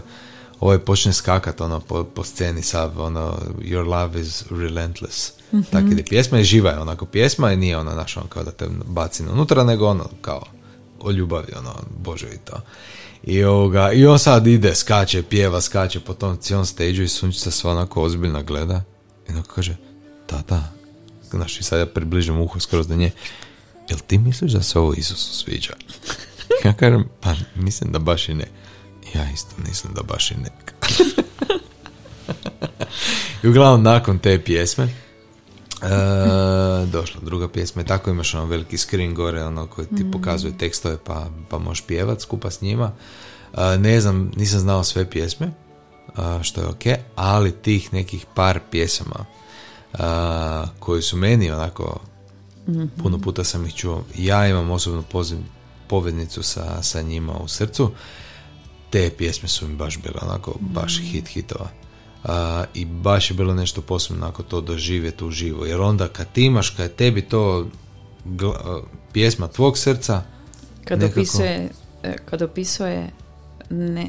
ovaj 0.60 0.80
počne 0.80 1.14
skakat 1.14 1.62
ono 1.62 1.80
po, 1.80 2.04
po 2.04 2.24
sceni 2.24 2.62
sav, 2.62 3.02
ono 3.02 3.40
Your 3.62 3.88
love 3.88 4.22
is 4.22 4.44
relentless. 4.50 5.32
Mm-hmm. 5.52 5.64
Tako 5.64 5.88
ide. 5.88 6.04
Pjesma 6.04 6.38
je 6.38 6.44
živa 6.44 6.72
je 6.72 6.80
onako 6.80 7.06
pjesma 7.06 7.54
i 7.54 7.58
nije 7.58 7.78
ono 7.78 7.92
naš 7.92 8.18
ono 8.18 8.28
kao 8.28 8.44
da 8.44 8.52
te 8.52 8.68
baci 8.86 9.24
unutra, 9.24 9.64
nego 9.64 9.88
ono 9.88 10.10
kao 10.22 10.44
o 11.00 11.12
ljubavi, 11.12 11.54
ono, 11.60 11.74
bože 12.04 12.28
i 12.28 12.38
to. 12.38 12.62
I, 13.24 13.44
ovoga, 13.44 13.92
I 13.92 14.06
on 14.06 14.20
sad 14.20 14.48
ide, 14.48 14.76
skače, 14.76 15.24
pjeva, 15.24 15.62
skače 15.62 16.00
po 16.00 16.14
tom 16.14 16.38
cijelom 16.38 16.66
stage 16.66 17.04
i 17.04 17.08
sunčica 17.08 17.52
sva 17.52 17.72
onako 17.72 18.04
ozbiljno 18.04 18.44
gleda. 18.44 18.84
I 19.30 19.32
onako 19.32 19.54
kaže, 19.54 19.78
tata, 20.26 20.64
znaš, 21.30 21.60
i 21.60 21.64
sad 21.64 21.80
ja 21.80 21.86
približim 21.86 22.42
uho 22.42 22.60
skroz 22.60 22.88
do 22.88 22.96
nje, 22.96 23.12
jel 23.90 24.00
ti 24.08 24.18
misliš 24.18 24.52
da 24.52 24.64
se 24.64 24.80
ovo 24.80 24.94
Isusu 24.94 25.36
sviđa? 25.36 25.74
ja 26.66 26.74
kažem, 26.74 27.10
pa 27.22 27.36
mislim 27.56 27.92
da 27.92 28.00
baš 28.00 28.30
i 28.30 28.34
ne. 28.34 28.48
Ja 29.16 29.32
isto 29.34 29.56
mislim 29.68 29.94
da 29.94 30.04
baš 30.04 30.32
i 30.32 30.36
ne. 30.36 30.50
I 33.44 33.48
uglavnom 33.48 33.84
nakon 33.84 34.20
te 34.20 34.44
pjesme 34.44 34.84
e, 34.84 34.90
došla 36.86 37.22
druga 37.22 37.50
pjesma 37.50 37.82
i 37.82 37.86
tako 37.86 38.10
imaš 38.10 38.34
ono 38.34 38.46
veliki 38.46 38.78
screen 38.78 39.14
gore 39.14 39.44
ono 39.44 39.68
koji 39.68 39.88
ti 39.88 40.04
mm. 40.04 40.12
pokazuje 40.12 40.58
tekstove 40.58 40.98
pa, 41.04 41.28
pa 41.50 41.58
možeš 41.58 41.86
pjevat 41.88 42.22
skupa 42.22 42.52
s 42.52 42.62
njima. 42.62 42.92
E, 43.54 43.78
ne 43.78 44.02
znam, 44.02 44.32
nisam 44.36 44.60
znao 44.60 44.84
sve 44.84 45.10
pjesme 45.10 45.48
e, 45.48 46.44
što 46.44 46.62
je 46.62 46.68
ok, 46.68 46.84
ali 47.16 47.52
tih 47.52 47.94
nekih 47.94 48.26
par 48.36 48.60
pjesama 48.72 49.26
uh, 49.94 50.00
koji 50.80 51.02
su 51.02 51.18
meni 51.18 51.52
onako 51.52 52.00
mm 52.68 52.88
puno 53.04 53.20
puta 53.20 53.44
sam 53.44 53.66
ih 53.66 53.76
čuo. 53.76 54.04
Ja 54.18 54.48
imam 54.48 54.72
osobnu 54.72 55.04
poziv, 55.12 55.38
povednicu 55.88 56.44
sa, 56.44 56.84
sa 56.84 57.02
njima 57.02 57.34
u 57.34 57.48
srcu 57.48 57.92
te 58.90 59.10
pjesme 59.18 59.48
su 59.48 59.68
mi 59.68 59.76
baš 59.76 59.98
bile 59.98 60.16
onako 60.22 60.56
baš 60.60 61.00
mm. 61.00 61.04
hit 61.04 61.28
hitova. 61.28 61.70
I 62.74 62.86
baš 62.86 63.32
je 63.32 63.36
bilo 63.36 63.54
nešto 63.54 63.82
posebno 63.82 64.28
ako 64.28 64.44
to 64.44 64.62
doživjeti 64.62 65.24
uživo. 65.24 65.66
Jer 65.66 65.82
onda 65.82 66.08
kad 66.08 66.32
ti 66.32 66.46
imaš, 66.46 66.70
kad 66.70 66.86
je 66.86 66.96
tebi 66.96 67.22
to 67.22 67.68
pjesma 69.12 69.48
tvog 69.48 69.78
srca 69.78 70.22
kad 70.86 71.00
nekako... 71.00 71.20
opisuje 71.20 71.70
e, 72.04 72.16
kad 72.26 72.42
opisuje 72.42 73.10
ne, 73.70 74.08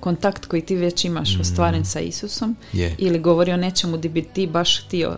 kontakt 0.00 0.46
koji 0.46 0.62
ti 0.62 0.76
već 0.76 1.04
imaš 1.04 1.36
mm. 1.36 1.40
ostvaren 1.40 1.84
sa 1.84 2.00
Isusom 2.00 2.56
ili 2.98 3.18
govori 3.18 3.52
o 3.52 3.56
nečemu 3.56 3.96
gdje 3.96 4.08
bi 4.08 4.22
ti 4.22 4.46
baš 4.46 4.84
htio 4.84 5.16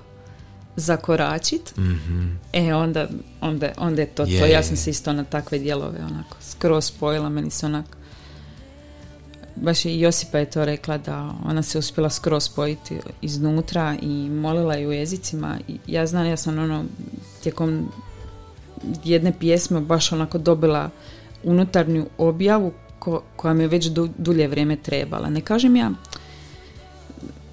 zakoračit 0.77 1.77
mm 1.77 2.38
e 2.53 2.75
onda, 2.75 3.09
onda, 3.40 3.73
onda 3.77 4.03
je 4.03 4.07
to 4.07 4.27
to 4.27 4.47
ja 4.47 4.62
sam 4.62 4.77
se 4.77 4.90
isto 4.90 5.12
na 5.12 5.25
takve 5.25 5.59
dijelove 5.59 5.99
onako 6.05 6.37
skroz 6.40 6.85
spojila 6.85 7.29
meni 7.29 7.51
se 7.51 7.66
onako 7.66 7.97
baš 9.57 9.85
i 9.85 10.01
Josipa 10.01 10.38
je 10.38 10.51
to 10.51 10.64
rekla 10.64 10.99
da 10.99 11.35
ona 11.45 11.62
se 11.62 11.79
uspjela 11.79 12.11
skroz 12.11 12.45
spojiti 12.45 12.99
iznutra 13.23 13.97
i 14.03 14.31
molila 14.31 14.75
je 14.75 14.88
u 14.88 14.93
jezicima. 14.93 15.59
Ja 15.87 16.07
znam, 16.07 16.27
ja 16.27 16.37
sam 16.37 16.59
ono 16.59 16.85
tijekom 17.43 17.88
jedne 19.05 19.33
pjesme 19.38 19.81
baš 19.81 20.12
onako 20.12 20.38
dobila 20.38 20.90
unutarnju 21.45 22.07
objavu 22.19 22.73
koja 23.37 23.55
mi 23.55 23.62
je 23.62 23.69
već 23.69 23.87
dulje 24.19 24.49
vrijeme 24.49 24.77
trebala. 24.77 25.31
Ne 25.31 25.40
kažem 25.40 25.77
ja 25.77 25.90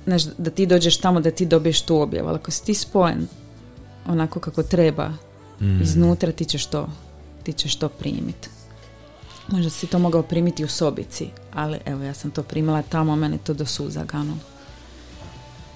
znaš, 0.05 0.23
da 0.37 0.51
ti 0.51 0.65
dođeš 0.65 0.97
tamo 0.97 1.19
da 1.21 1.31
ti 1.31 1.45
dobiješ 1.45 1.81
tu 1.81 2.01
objavu, 2.01 2.27
ali 2.27 2.35
ako 2.35 2.51
si 2.51 2.65
ti 2.65 2.73
spojen 2.73 3.27
onako 4.07 4.39
kako 4.39 4.63
treba 4.63 5.09
mm. 5.61 5.81
iznutra 5.81 6.31
ti 6.31 6.45
ćeš 6.45 6.65
to, 6.65 6.89
ti 7.43 7.53
ćeš 7.53 7.75
to 7.75 7.89
primiti. 7.89 8.49
Možda 9.51 9.69
si 9.69 9.87
to 9.87 9.99
mogao 9.99 10.23
primiti 10.23 10.63
u 10.63 10.67
sobici, 10.67 11.29
ali 11.53 11.79
evo 11.85 12.03
ja 12.03 12.13
sam 12.13 12.31
to 12.31 12.43
primila 12.43 12.81
tamo, 12.81 13.15
mene 13.15 13.37
to 13.37 13.53
do 13.53 13.65
suza 13.65 14.03
ganulo. 14.03 14.37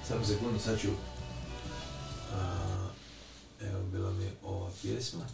Samo 0.08 0.24
sekundu, 0.24 0.58
sad 0.58 0.80
ću... 0.80 0.88
evo, 3.60 3.82
bila 3.92 4.10
mi 4.12 4.24
ova 4.44 4.70
pjesma. 4.82 5.24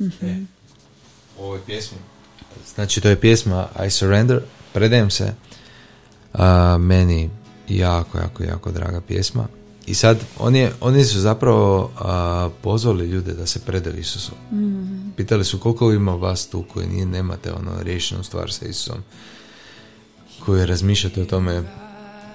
Mm-hmm. 0.00 0.30
E, 0.30 0.44
ovoj 1.38 1.60
pjesmi. 1.66 1.98
Znači, 2.74 3.00
to 3.00 3.08
je 3.08 3.20
pjesma 3.20 3.68
I 3.86 3.90
Surrender, 3.90 4.40
predajem 4.72 5.10
se. 5.10 5.34
meni 6.78 7.30
jako, 7.68 8.18
jako, 8.18 8.42
jako 8.42 8.70
draga 8.70 9.00
pjesma. 9.00 9.48
I 9.86 9.94
sad, 9.94 10.18
oni, 10.38 10.68
oni 10.80 11.04
su 11.04 11.20
zapravo 11.20 11.90
a, 11.98 12.48
pozvali 12.62 13.06
ljude 13.06 13.32
da 13.32 13.46
se 13.46 13.60
predaju 13.60 13.98
Isusu. 13.98 14.32
Mm. 14.52 15.12
Pitali 15.16 15.44
su 15.44 15.58
koliko 15.58 15.92
ima 15.92 16.14
vas 16.14 16.46
tu 16.46 16.64
koji 16.72 16.86
nije, 16.86 17.06
nemate 17.06 17.52
ono 17.52 17.82
riješenu 17.82 18.24
stvar 18.24 18.52
sa 18.52 18.66
Isusom. 18.66 18.98
Koji 20.44 20.66
razmišljate 20.66 21.22
o 21.22 21.24
tome, 21.24 21.62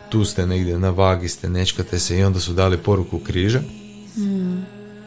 tu 0.10 0.26
ste 0.26 0.46
negdje, 0.46 0.80
na 0.80 0.90
vagi 0.90 1.28
ste, 1.28 1.50
nečkate 1.50 2.00
se 2.00 2.20
i 2.20 2.24
onda 2.24 2.40
su 2.40 2.54
dali 2.54 2.78
poruku 2.78 3.20
križa. 3.20 3.60
Mm. 4.18 4.58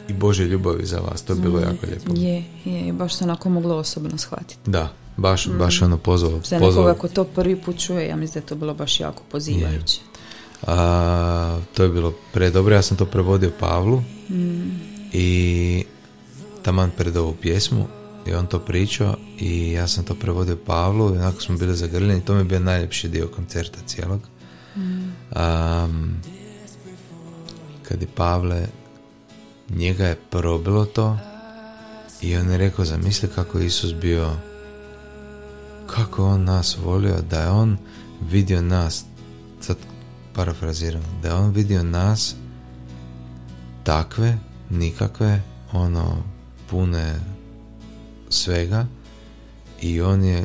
I 0.09 0.13
Bože 0.13 0.45
ljubavi 0.45 0.87
za 0.87 0.99
vas, 0.99 1.23
to 1.23 1.33
je 1.33 1.39
bilo 1.41 1.61
mm. 1.61 1.63
jako 1.63 1.87
lijepo. 1.87 2.13
Je, 2.17 2.45
je, 2.65 2.93
baš 2.93 3.15
se 3.15 3.25
onako 3.25 3.49
moglo 3.49 3.77
osobno 3.77 4.19
shvatiti. 4.19 4.71
Da, 4.71 4.93
baš, 5.17 5.49
baš 5.49 5.83
ono 5.83 5.97
pozvao. 5.97 6.41
Za 6.45 6.59
nekoga 6.59 6.95
ko 6.95 7.09
to 7.09 7.25
prvi 7.25 7.57
put 7.57 7.79
čuje, 7.79 8.09
ja 8.09 8.17
mislim 8.17 8.33
da 8.35 8.39
je 8.41 8.49
to 8.49 8.55
bilo 8.55 8.75
baš 8.75 9.01
jako 9.01 9.23
pozivajuće. 9.31 10.01
A, 10.67 11.59
to 11.75 11.83
je 11.83 11.89
bilo 11.89 12.15
predobro, 12.33 12.75
ja 12.75 12.83
sam 12.83 12.97
to 12.97 13.07
prevodio 13.07 13.51
Pavlu 13.61 14.03
mm. 14.31 14.81
i 15.13 15.85
taman 16.63 16.91
pred 16.97 17.17
ovu 17.17 17.35
pjesmu 17.43 17.87
i 18.27 18.35
on 18.35 18.47
to 18.47 18.59
pričao 18.59 19.17
i 19.39 19.73
ja 19.73 19.89
sam 19.89 20.05
to 20.05 20.15
prevodio 20.15 20.57
Pavlu 20.67 21.15
i 21.15 21.19
onako 21.19 21.41
smo 21.41 21.57
bili 21.57 21.77
zagrljeni 21.77 22.25
to 22.25 22.35
mi 22.35 22.41
je 22.41 22.45
bio 22.45 22.59
najljepši 22.59 23.09
dio 23.09 23.29
koncerta 23.29 23.79
cijelog 23.87 24.21
mm. 24.77 25.13
kad 27.83 28.03
je 28.03 28.09
Pavle 28.15 28.67
njega 29.69 30.07
je 30.07 30.19
probilo 30.31 30.85
to 30.85 31.19
i 32.21 32.37
on 32.37 32.51
je 32.51 32.59
rekao 32.59 32.85
zamisli 32.85 33.29
kako 33.35 33.59
je 33.59 33.67
Isus 33.67 33.95
bio 33.95 34.31
kako 35.87 36.27
on 36.27 36.45
nas 36.45 36.77
volio 36.85 37.17
da 37.31 37.41
je 37.41 37.51
on 37.51 37.79
vidio 38.31 38.63
nas 38.63 39.05
sad 39.61 39.77
parafraziram, 40.41 41.03
da 41.23 41.29
je 41.29 41.35
on 41.35 41.51
vidio 41.51 41.83
nas 41.83 42.35
takve, 43.85 44.39
nikakve, 44.71 45.43
ono, 45.73 46.23
pune 46.71 47.15
svega 48.29 48.87
i 49.81 50.01
on 50.01 50.25
je 50.25 50.45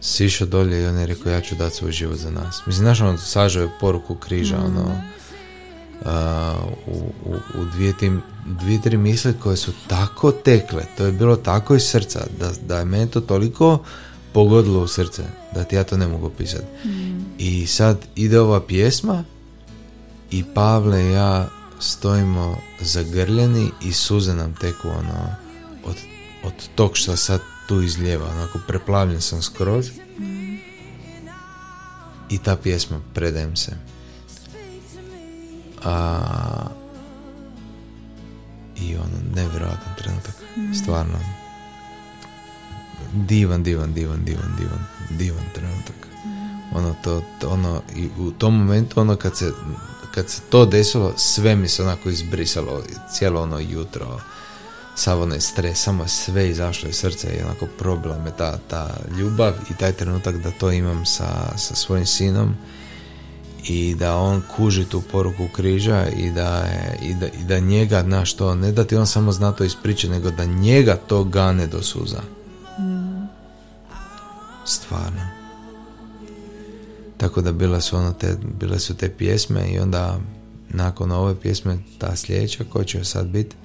sišao 0.00 0.46
dolje 0.46 0.82
i 0.82 0.86
on 0.86 0.98
je 0.98 1.06
rekao 1.06 1.32
ja 1.32 1.40
ću 1.40 1.54
dati 1.54 1.76
svoj 1.76 1.92
život 1.92 2.16
za 2.16 2.30
nas. 2.30 2.62
Mislim, 2.66 2.84
znaš, 2.84 3.00
on 3.00 3.18
sažao 3.18 3.62
je 3.62 3.70
poruku 3.80 4.14
križa, 4.14 4.58
ono, 4.58 5.00
uh, 6.00 6.94
u, 6.94 7.12
u, 7.24 7.34
u 7.60 7.64
dvije, 7.64 7.92
tim, 7.98 8.22
dvije, 8.46 8.82
tri 8.82 8.96
misle 8.96 9.34
koje 9.42 9.56
su 9.56 9.72
tako 9.86 10.32
tekle, 10.32 10.82
to 10.96 11.04
je 11.04 11.12
bilo 11.12 11.36
tako 11.36 11.74
iz 11.74 11.82
srca, 11.82 12.26
da, 12.40 12.52
da 12.66 12.78
je 12.78 12.84
meni 12.84 13.10
to 13.10 13.20
toliko 13.20 13.78
pogodilo 14.32 14.82
u 14.82 14.88
srce, 14.88 15.22
da 15.54 15.64
ti 15.64 15.76
ja 15.76 15.84
to 15.84 15.96
ne 15.96 16.08
mogu 16.08 16.30
pisati. 16.30 16.88
Mm. 16.88 17.24
I 17.38 17.66
sad 17.66 17.98
ide 18.16 18.40
ova 18.40 18.60
pjesma 18.60 19.24
i 20.30 20.44
Pavle 20.54 21.04
i 21.04 21.12
ja 21.12 21.48
stojimo 21.80 22.56
zagrljeni 22.80 23.70
i 23.82 23.92
suze 23.92 24.34
nam 24.34 24.54
teku 24.54 24.88
ono 24.88 25.34
od, 25.84 25.96
od 26.44 26.52
tog 26.74 26.96
što 26.96 27.16
sad 27.16 27.40
tu 27.68 27.82
izljeva, 27.82 28.30
onako 28.30 28.58
preplavljen 28.66 29.20
sam 29.20 29.42
skroz. 29.42 29.90
I 32.30 32.38
ta 32.38 32.56
pjesma 32.56 33.00
predajem 33.14 33.56
se. 33.56 33.72
A, 35.84 36.20
i 38.76 38.96
ono 38.96 39.34
nevjerojatan 39.34 39.94
trenutak 39.98 40.34
stvarno. 40.82 41.18
Divan, 43.12 43.62
divan, 43.62 43.94
divan, 43.94 44.24
divan, 44.24 44.56
divan, 44.58 44.86
divan 45.10 45.44
trenutak. 45.54 45.94
Ono 46.74 46.94
to, 47.04 47.22
to, 47.40 47.48
ono 47.48 47.82
i 47.96 48.08
u 48.18 48.30
tom 48.30 48.58
momentu 48.58 49.00
ono 49.00 49.16
kad 49.16 49.36
se 49.36 49.52
kad 50.16 50.30
se 50.30 50.40
to 50.48 50.66
desilo, 50.66 51.12
sve 51.16 51.56
mi 51.56 51.68
se 51.68 51.82
onako 51.82 52.10
izbrisalo, 52.10 52.82
cijelo 53.12 53.42
ono 53.42 53.58
jutro, 53.58 54.20
sav 54.94 55.22
onaj 55.22 55.40
stres, 55.40 55.82
samo 55.82 56.08
sve 56.08 56.48
izašlo 56.48 56.88
iz 56.88 56.96
srca 56.96 57.28
i 57.30 57.42
onako 57.42 57.66
probila 57.78 58.18
me 58.18 58.30
ta, 58.38 58.58
ta 58.70 58.96
ljubav 59.18 59.52
i 59.70 59.74
taj 59.74 59.92
trenutak 59.92 60.36
da 60.36 60.50
to 60.50 60.72
imam 60.72 61.06
sa, 61.06 61.58
sa 61.58 61.74
svojim 61.74 62.06
sinom 62.06 62.54
i 63.64 63.94
da 63.94 64.16
on 64.16 64.42
kuži 64.56 64.84
tu 64.84 65.02
poruku 65.12 65.48
križa 65.52 66.06
i 66.16 66.30
da, 66.30 66.56
je, 66.56 66.98
i 67.02 67.14
da, 67.14 67.26
i 67.26 67.44
da 67.44 67.58
njega, 67.58 68.02
znaš 68.02 68.34
to, 68.34 68.54
ne 68.54 68.72
da 68.72 68.84
ti 68.84 68.96
on 68.96 69.06
samo 69.06 69.32
zna 69.32 69.52
to 69.52 69.64
ispričati, 69.64 70.12
nego 70.12 70.30
da 70.30 70.44
njega 70.44 70.96
to 70.96 71.24
gane 71.24 71.66
do 71.66 71.82
suza. 71.82 72.22
Mm. 72.78 73.26
Stvarno. 74.64 75.35
Tako 77.16 77.40
da 77.40 77.52
bile 77.52 77.80
su, 77.80 77.96
ono 77.96 78.12
te, 78.12 78.36
bile 78.60 78.78
su 78.78 78.96
te 78.96 79.08
pjesme 79.08 79.68
i 79.68 79.78
onda 79.78 80.20
nakon 80.68 81.12
ove 81.12 81.40
pjesme 81.40 81.78
ta 81.98 82.16
sljedeća 82.16 82.64
koja 82.64 82.84
će 82.84 83.04
sad 83.04 83.26
biti 83.26 83.56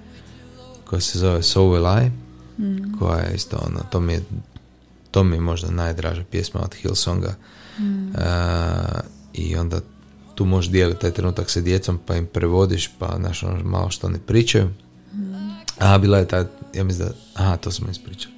koja 0.85 0.99
se 0.99 1.19
zove 1.19 1.43
So 1.43 1.59
Will 1.59 2.05
I 2.05 2.09
mm. 2.61 2.99
koja 2.99 3.19
je 3.19 3.35
isto 3.35 3.57
ono, 3.67 3.79
to 3.91 3.99
mi 3.99 4.13
je 4.13 4.23
to 5.11 5.23
mi 5.23 5.35
je 5.35 5.41
možda 5.41 5.71
najdraža 5.71 6.23
pjesma 6.31 6.61
od 6.61 6.75
Hillsonga 6.75 7.35
mm. 7.79 8.07
uh, 8.07 8.15
i 9.33 9.55
onda 9.55 9.81
tu 10.35 10.45
možeš 10.45 10.71
dijeliti 10.71 11.01
taj 11.01 11.11
trenutak 11.11 11.49
sa 11.49 11.61
djecom 11.61 11.99
pa 12.05 12.15
im 12.15 12.25
prevodiš 12.25 12.89
pa 12.99 13.15
znaš 13.19 13.43
ono 13.43 13.63
malo 13.63 13.89
što 13.89 14.09
ne 14.09 14.19
pričaju 14.19 14.69
mm. 15.13 15.33
a 15.79 15.97
bila 15.97 16.17
je 16.17 16.27
ta 16.27 16.45
ja 16.73 16.83
mislim 16.83 17.07
da 17.07 17.13
aha 17.33 17.57
to 17.57 17.71
smo 17.71 17.91
ispričali 17.91 18.35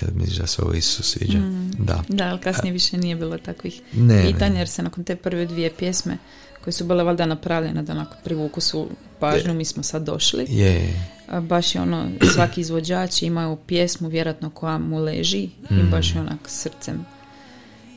Jel 0.00 0.10
misliš 0.14 0.38
da 0.38 0.46
se 0.46 0.62
ovo 0.62 0.74
Isus 0.74 1.06
sviđa? 1.06 1.38
Mm. 1.38 1.70
Da. 1.78 2.02
Da, 2.08 2.28
ali 2.28 2.40
kasnije 2.40 2.72
više 2.72 2.98
nije 2.98 3.16
bilo 3.16 3.38
takvih 3.38 3.80
ne, 3.92 4.22
pitanja 4.22 4.58
jer 4.58 4.68
se 4.68 4.82
nakon 4.82 5.04
te 5.04 5.16
prve 5.16 5.46
dvije 5.46 5.72
pjesme 5.78 6.18
koje 6.64 6.72
su 6.72 6.84
bile 6.84 7.04
valjda 7.04 7.26
napravljene 7.26 7.82
da 7.82 7.92
onako 7.92 8.16
privuku 8.24 8.60
su 8.60 8.88
pažnju, 9.20 9.54
mi 9.54 9.64
smo 9.64 9.82
sad 9.82 10.02
došli. 10.02 10.46
Je. 10.48 11.00
Baš 11.40 11.74
je 11.74 11.80
ono, 11.80 12.08
svaki 12.34 12.60
izvođač 12.60 13.22
imaju 13.22 13.56
pjesmu 13.66 14.08
vjerojatno 14.08 14.50
koja 14.50 14.78
mu 14.78 14.98
leži 14.98 15.48
i 15.70 15.74
mm. 15.74 15.90
baš 15.90 16.14
je 16.14 16.20
onak 16.20 16.38
srcem 16.46 17.06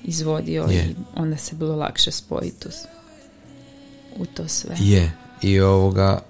izvodio 0.03 0.67
i 0.71 0.95
onda 1.15 1.37
se 1.37 1.55
bilo 1.55 1.75
lakše 1.75 2.11
spojiti 2.11 2.67
u, 4.15 4.25
to 4.25 4.47
sve. 4.47 4.75
Je. 4.79 5.11
I 5.41 5.59
ovoga, 5.59 6.21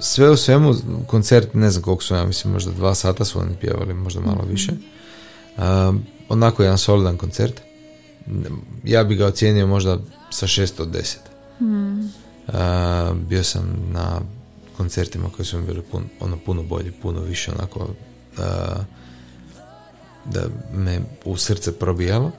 sve 0.00 0.30
u 0.30 0.36
svemu, 0.36 0.74
koncert, 1.06 1.54
ne 1.54 1.70
znam 1.70 1.82
koliko 1.82 2.02
su, 2.02 2.14
ja 2.14 2.24
mislim 2.24 2.52
možda 2.52 2.72
dva 2.72 2.94
sata 2.94 3.24
su 3.24 3.40
oni 3.40 3.56
pjevali, 3.60 3.94
možda 3.94 4.20
malo 4.20 4.42
mhm. 4.42 4.50
više. 4.50 4.72
Um, 5.58 6.04
onako 6.28 6.62
jedan 6.62 6.78
solidan 6.78 7.16
koncert. 7.16 7.60
Ja 8.84 9.04
bi 9.04 9.16
ga 9.16 9.26
ocijenio 9.26 9.66
možda 9.66 9.98
sa 10.30 10.46
6 10.46 10.82
od 10.82 10.88
10. 10.88 11.16
Mm. 11.60 12.10
bio 13.28 13.44
sam 13.44 13.90
na 13.92 14.20
koncertima 14.76 15.30
koji 15.36 15.46
su 15.46 15.58
mi 15.58 15.66
bili 15.66 15.82
pun, 15.82 16.04
ono 16.20 16.38
puno 16.46 16.62
bolji, 16.62 16.92
puno 17.02 17.20
više 17.20 17.52
onako 17.52 17.88
da 20.24 20.40
me 20.72 21.00
u 21.24 21.36
srce 21.36 21.78
probijalo. 21.78 22.30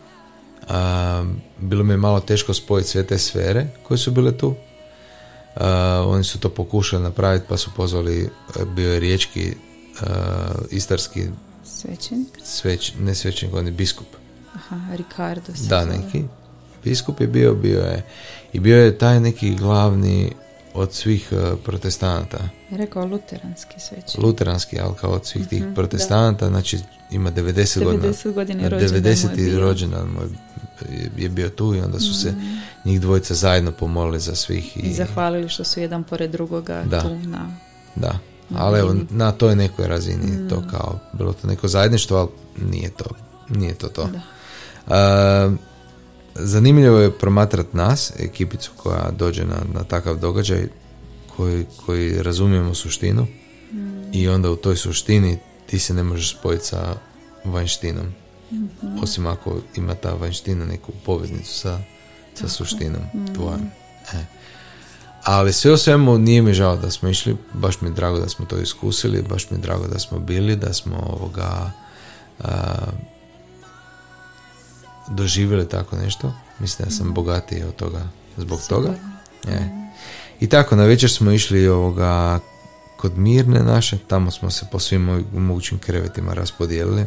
bilo 1.60 1.84
mi 1.84 1.94
je 1.94 1.98
malo 1.98 2.20
teško 2.20 2.54
spojiti 2.54 2.90
sve 2.90 3.04
te 3.04 3.18
sfere 3.18 3.68
koje 3.84 3.98
su 3.98 4.12
bile 4.12 4.38
tu. 4.38 4.56
Oni 6.06 6.24
su 6.24 6.40
to 6.40 6.50
pokušali 6.50 7.04
napraviti 7.04 7.46
pa 7.50 7.58
su 7.58 7.72
pozvali, 7.76 8.30
e, 8.60 8.66
bio 8.66 8.94
je 8.94 9.00
riječki 9.00 9.54
istarski 10.72 11.28
svećenik? 11.64 12.28
Sveć, 12.44 12.94
ne 13.00 13.16
svećenik, 13.16 13.56
on 13.56 13.66
je 13.66 13.72
biskup. 13.72 14.08
Aha, 14.56 14.96
Ricardo 14.96 15.54
Da, 15.70 15.86
neki 15.86 16.24
biskup 16.84 17.22
je 17.22 17.28
bio, 17.28 17.54
bio 17.54 17.80
je 17.80 18.06
i 18.54 18.60
bio 18.60 18.84
je 18.84 18.98
taj 18.98 19.20
neki 19.20 19.56
glavni 19.56 20.32
od 20.74 20.94
svih 20.94 21.30
uh, 21.32 21.60
protestanata. 21.64 22.38
Je 22.70 22.78
rekao 22.78 23.06
luteranski 23.06 23.80
sveći. 23.80 24.22
Luteranski, 24.22 24.80
ali 24.80 24.94
kao 25.02 25.12
od 25.12 25.26
svih 25.26 25.48
tih 25.48 25.64
mhm, 25.64 25.74
protestanata, 25.74 26.48
znači 26.48 26.80
ima 27.12 27.32
90, 27.32 27.80
90 27.80 27.84
godina. 27.84 28.14
90 28.14 28.34
godina 28.34 28.70
90. 28.70 29.60
rođendan 29.60 30.08
moj 30.08 30.26
je 31.18 31.30
bio 31.30 31.50
tu 31.50 31.76
i 31.76 31.80
onda 31.80 32.00
su 32.00 32.22
se 32.22 32.34
njih 32.86 33.02
dvojica 33.02 33.34
zajedno 33.34 33.72
pomolili 33.72 34.20
za 34.20 34.36
svih. 34.36 34.78
I, 34.78 34.80
I 34.80 34.94
zahvalili 34.94 35.50
što 35.50 35.64
su 35.64 35.80
jedan 35.80 36.04
pored 36.04 36.32
drugoga 36.32 36.84
da. 36.84 37.02
tu 37.02 37.16
na... 37.16 37.56
Da, 37.96 38.20
ali 38.56 38.80
evo, 38.80 38.96
na 39.10 39.32
toj 39.32 39.56
nekoj 39.56 39.88
razini 39.88 40.32
mm. 40.32 40.50
to 40.50 40.64
kao, 40.72 41.00
bilo 41.14 41.34
to 41.34 41.48
neko 41.48 41.68
zajedništvo, 41.68 42.18
ali 42.18 42.30
nije 42.70 42.90
to, 42.90 43.06
nije 43.50 43.74
to 43.74 43.88
to. 43.88 44.08
Da. 44.08 44.22
Uh, 45.48 45.54
zanimljivo 46.36 47.00
je 47.00 47.12
promatrati 47.12 47.78
nas, 47.78 48.14
ekipicu 48.20 48.72
koja 48.78 49.12
dođe 49.12 49.46
na, 49.46 49.58
na 49.74 49.84
takav 49.84 50.18
događaj, 50.18 50.68
koji, 51.38 51.66
koji 51.86 52.24
razumijemo 52.24 52.74
suštinu 52.74 53.28
i 54.14 54.28
onda 54.28 54.52
u 54.52 54.56
toj 54.56 54.76
suštini 54.76 55.38
ti 55.66 55.80
se 55.80 55.94
ne 55.94 56.04
možeš 56.04 56.38
spojiti 56.38 56.66
sa 56.66 56.96
vanjštinom. 57.46 58.23
Osim 59.04 59.28
ako 59.28 59.60
ima 59.76 59.96
ta 59.96 60.14
vanjština 60.14 60.66
neku 60.66 60.92
poveznicu 61.06 61.54
sa, 61.54 61.80
sa 62.34 62.48
suštinom 62.48 63.02
mm. 63.14 63.34
tvojom. 63.34 63.62
E. 64.14 64.26
Ali 65.24 65.54
sve 65.54 65.72
o 65.72 65.78
svemu 65.78 66.18
nije 66.18 66.42
mi 66.42 66.54
žao 66.54 66.78
da 66.78 66.92
smo 66.92 67.10
išli, 67.10 67.38
baš 67.54 67.82
mi 67.82 67.90
je 67.90 67.94
drago 67.94 68.20
da 68.20 68.30
smo 68.30 68.46
to 68.46 68.58
iskusili, 68.58 69.22
baš 69.30 69.52
mi 69.52 69.58
je 69.58 69.62
drago 69.62 69.88
da 69.88 70.00
smo 70.00 70.20
bili, 70.20 70.56
da 70.56 70.74
smo 70.74 70.98
ovoga 70.98 71.72
doživjeli 75.08 75.70
tako 75.70 75.96
nešto. 75.96 76.34
Mislim 76.60 76.86
da 76.86 76.96
sam 76.96 77.08
mm. 77.08 77.14
bogatiji 77.14 77.64
od 77.64 77.76
toga 77.76 78.08
zbog 78.38 78.60
toga. 78.70 78.94
Je. 79.48 79.90
I 80.40 80.50
tako, 80.50 80.76
na 80.76 80.84
večer 80.84 81.12
smo 81.12 81.32
išli 81.32 81.68
ovoga 81.68 82.40
kod 82.98 83.18
Mirne 83.18 83.60
naše, 83.60 83.98
tamo 84.08 84.32
smo 84.32 84.52
se 84.52 84.66
po 84.72 84.80
svim 84.80 85.26
mogućim 85.34 85.80
krevetima 85.80 86.34
raspodijelili. 86.34 87.06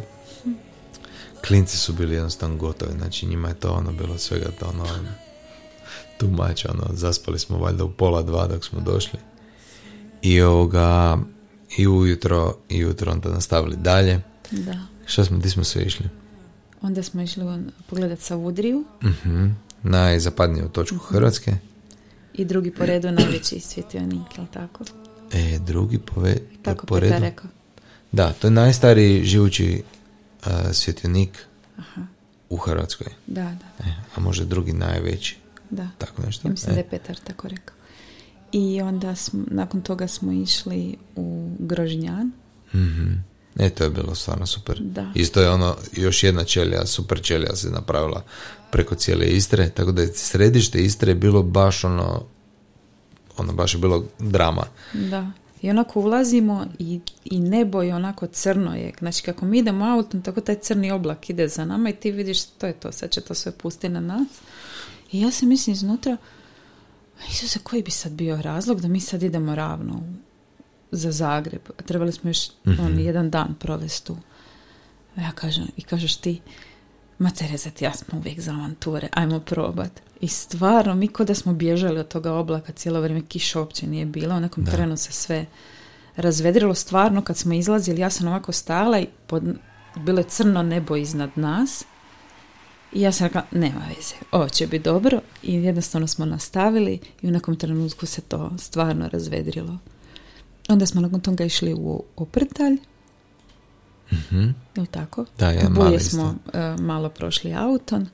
Klinci 1.47 1.77
su 1.77 1.93
bili 1.93 2.15
jednostavno 2.15 2.57
gotovi, 2.57 2.91
znači 2.97 3.25
njima 3.25 3.47
je 3.47 3.59
to 3.59 3.71
ono 3.71 3.91
bilo 3.91 4.17
svega 4.17 4.45
to 4.59 4.65
ono 4.65 4.85
tumač, 6.17 6.65
ono, 6.65 6.87
zaspali 6.93 7.39
smo 7.39 7.57
valjda 7.57 7.83
u 7.83 7.91
pola 7.91 8.21
dva 8.21 8.47
dok 8.47 8.65
smo 8.65 8.79
došli. 8.79 9.19
I 10.21 10.41
ovoga, 10.41 11.17
i 11.77 11.87
ujutro, 11.87 12.57
i 12.69 12.85
ujutro 12.85 13.11
onda 13.11 13.29
nastavili 13.29 13.75
dalje. 13.75 14.21
Da. 14.51 14.79
Šta 15.05 15.25
smo, 15.25 15.37
di 15.37 15.49
smo 15.49 15.63
sve 15.63 15.83
išli? 15.83 16.09
Onda 16.81 17.03
smo 17.03 17.21
išli 17.21 17.43
pogledati 17.89 18.23
Savudriju. 18.23 18.83
Uh-huh. 19.01 19.51
Najzapadniju 19.83 20.69
točku 20.69 20.95
uh 20.95 21.09
Hrvatske. 21.09 21.53
I 22.33 22.45
drugi 22.45 22.71
po 22.71 22.85
redu 22.85 23.11
najveći 23.11 23.59
svjetionik, 23.59 24.37
jel 24.37 24.45
tako? 24.53 24.83
E, 25.33 25.59
drugi 25.59 25.99
pove, 25.99 26.37
tako 26.61 26.85
po 26.85 26.99
redu. 26.99 27.15
rekao. 27.19 27.49
Da, 28.11 28.33
to 28.33 28.47
je 28.47 28.51
najstariji 28.51 29.23
živući 29.23 29.83
uh, 30.47 30.71
svjetionik 30.71 31.45
Aha. 31.77 32.01
u 32.49 32.57
Hrvatskoj. 32.57 33.07
Da, 33.27 33.43
da. 33.43 33.89
E, 33.89 33.93
a 34.15 34.19
može 34.19 34.45
drugi 34.45 34.73
najveći. 34.73 35.37
Da. 35.69 35.87
Tako 35.97 36.21
nešto. 36.21 36.47
Ja 36.47 36.51
mislim 36.51 36.71
e. 36.71 36.73
da 36.73 36.79
je 36.79 36.89
Petar 36.89 37.17
tako 37.23 37.47
rekao. 37.47 37.75
I 38.51 38.81
onda 38.81 39.15
smo, 39.15 39.43
nakon 39.47 39.81
toga 39.81 40.07
smo 40.07 40.31
išli 40.31 40.97
u 41.15 41.51
Grožnjan. 41.59 42.31
Mhm. 42.73 43.13
E, 43.59 43.69
to 43.69 43.83
je 43.83 43.89
bilo 43.89 44.15
stvarno 44.15 44.45
super. 44.45 44.79
Da. 44.81 45.11
Isto 45.15 45.41
je 45.41 45.49
ono, 45.49 45.75
još 45.93 46.23
jedna 46.23 46.43
čelija, 46.43 46.85
super 46.85 47.21
čelija 47.21 47.55
se 47.55 47.69
napravila 47.69 48.23
preko 48.71 48.95
cijele 48.95 49.25
Istre, 49.25 49.69
tako 49.69 49.91
da 49.91 50.01
je 50.01 50.13
središte 50.13 50.83
Istre 50.83 51.11
je 51.11 51.15
bilo 51.15 51.43
baš 51.43 51.83
ono, 51.83 52.23
ono 53.37 53.53
baš 53.53 53.73
je 53.73 53.79
bilo 53.79 54.05
drama. 54.19 54.63
Da. 54.93 55.31
I 55.61 55.69
onako 55.69 55.99
ulazimo 55.99 56.65
i, 56.79 56.99
i 57.25 57.39
nebo 57.39 57.81
je 57.81 57.95
onako 57.95 58.27
crno 58.27 58.75
je. 58.75 58.93
Znači 58.99 59.23
kako 59.23 59.45
mi 59.45 59.59
idemo 59.59 59.85
autom, 59.85 60.21
tako 60.21 60.41
taj 60.41 60.55
crni 60.55 60.91
oblak 60.91 61.29
ide 61.29 61.47
za 61.47 61.65
nama 61.65 61.89
i 61.89 61.95
ti 61.95 62.11
vidiš 62.11 62.45
to 62.45 62.67
je 62.67 62.73
to, 62.73 62.91
sad 62.91 63.09
će 63.09 63.21
to 63.21 63.33
sve 63.33 63.51
pustiti 63.51 63.89
na 63.89 63.99
nas. 63.99 64.27
I 65.11 65.21
ja 65.21 65.31
se 65.31 65.45
mislim 65.45 65.73
iznutra, 65.73 66.17
Isuse, 67.29 67.59
koji 67.63 67.83
bi 67.83 67.91
sad 67.91 68.11
bio 68.11 68.41
razlog 68.41 68.81
da 68.81 68.87
mi 68.87 68.99
sad 68.99 69.23
idemo 69.23 69.55
ravno 69.55 70.03
za 70.91 71.11
Zagreb. 71.11 71.61
Trebali 71.85 72.11
smo 72.11 72.29
još 72.29 72.49
mm 72.65 72.99
jedan 72.99 73.29
dan 73.29 73.55
provesti 73.59 74.07
tu. 74.07 74.17
Ja 75.17 75.31
kažem, 75.31 75.67
i 75.77 75.81
kažeš 75.81 76.15
ti, 76.15 76.41
ma 77.19 77.29
Cerezat, 77.29 77.81
ja 77.81 77.93
smo 77.93 78.17
uvijek 78.19 78.39
za 78.39 78.51
avanture, 78.51 79.07
ajmo 79.11 79.39
probat. 79.39 79.91
I 80.21 80.27
stvarno, 80.27 80.95
mi 80.95 81.07
kod 81.07 81.27
da 81.27 81.35
smo 81.35 81.53
bježali 81.53 81.99
od 81.99 82.07
toga 82.07 82.33
oblaka, 82.33 82.73
cijelo 82.73 83.01
vrijeme 83.01 83.25
kiša 83.27 83.59
uopće 83.59 83.87
nije 83.87 84.05
bila, 84.05 84.35
u 84.35 84.39
nekom 84.39 84.65
trenu 84.65 84.97
se 84.97 85.11
sve 85.11 85.45
razvedrilo 86.15 86.75
stvarno 86.75 87.21
kad 87.21 87.37
smo 87.37 87.53
izlazili, 87.53 88.01
ja 88.01 88.09
sam 88.09 88.27
ovako 88.27 88.51
stala 88.51 88.99
i 88.99 89.07
pod, 89.27 89.43
bilo 89.95 90.19
je 90.19 90.29
crno 90.29 90.63
nebo 90.63 90.95
iznad 90.95 91.29
nas 91.35 91.83
i 92.93 93.01
ja 93.01 93.11
sam 93.11 93.27
rekla, 93.27 93.43
nema 93.51 93.81
veze, 93.95 94.15
ovo 94.31 94.49
će 94.49 94.67
biti 94.67 94.83
dobro 94.83 95.21
i 95.43 95.53
jednostavno 95.53 96.07
smo 96.07 96.25
nastavili 96.25 96.99
i 97.21 97.27
u 97.27 97.31
nekom 97.31 97.55
trenutku 97.55 98.05
se 98.05 98.21
to 98.21 98.51
stvarno 98.57 99.09
razvedrilo. 99.09 99.77
Onda 100.69 100.85
smo 100.85 101.01
nakon 101.01 101.21
toga 101.21 101.43
išli 101.43 101.73
u 101.73 102.03
Oprtalj. 102.15 102.77
Mm-hmm. 104.11 104.55
Je 104.75 104.85
tako? 104.85 105.25
Da, 105.39 105.51
ja, 105.51 105.69
Bulje 105.69 105.99
smo 105.99 106.23
uh, 106.23 106.79
malo 106.79 107.09
prošli 107.09 107.53
auton. 107.53 108.07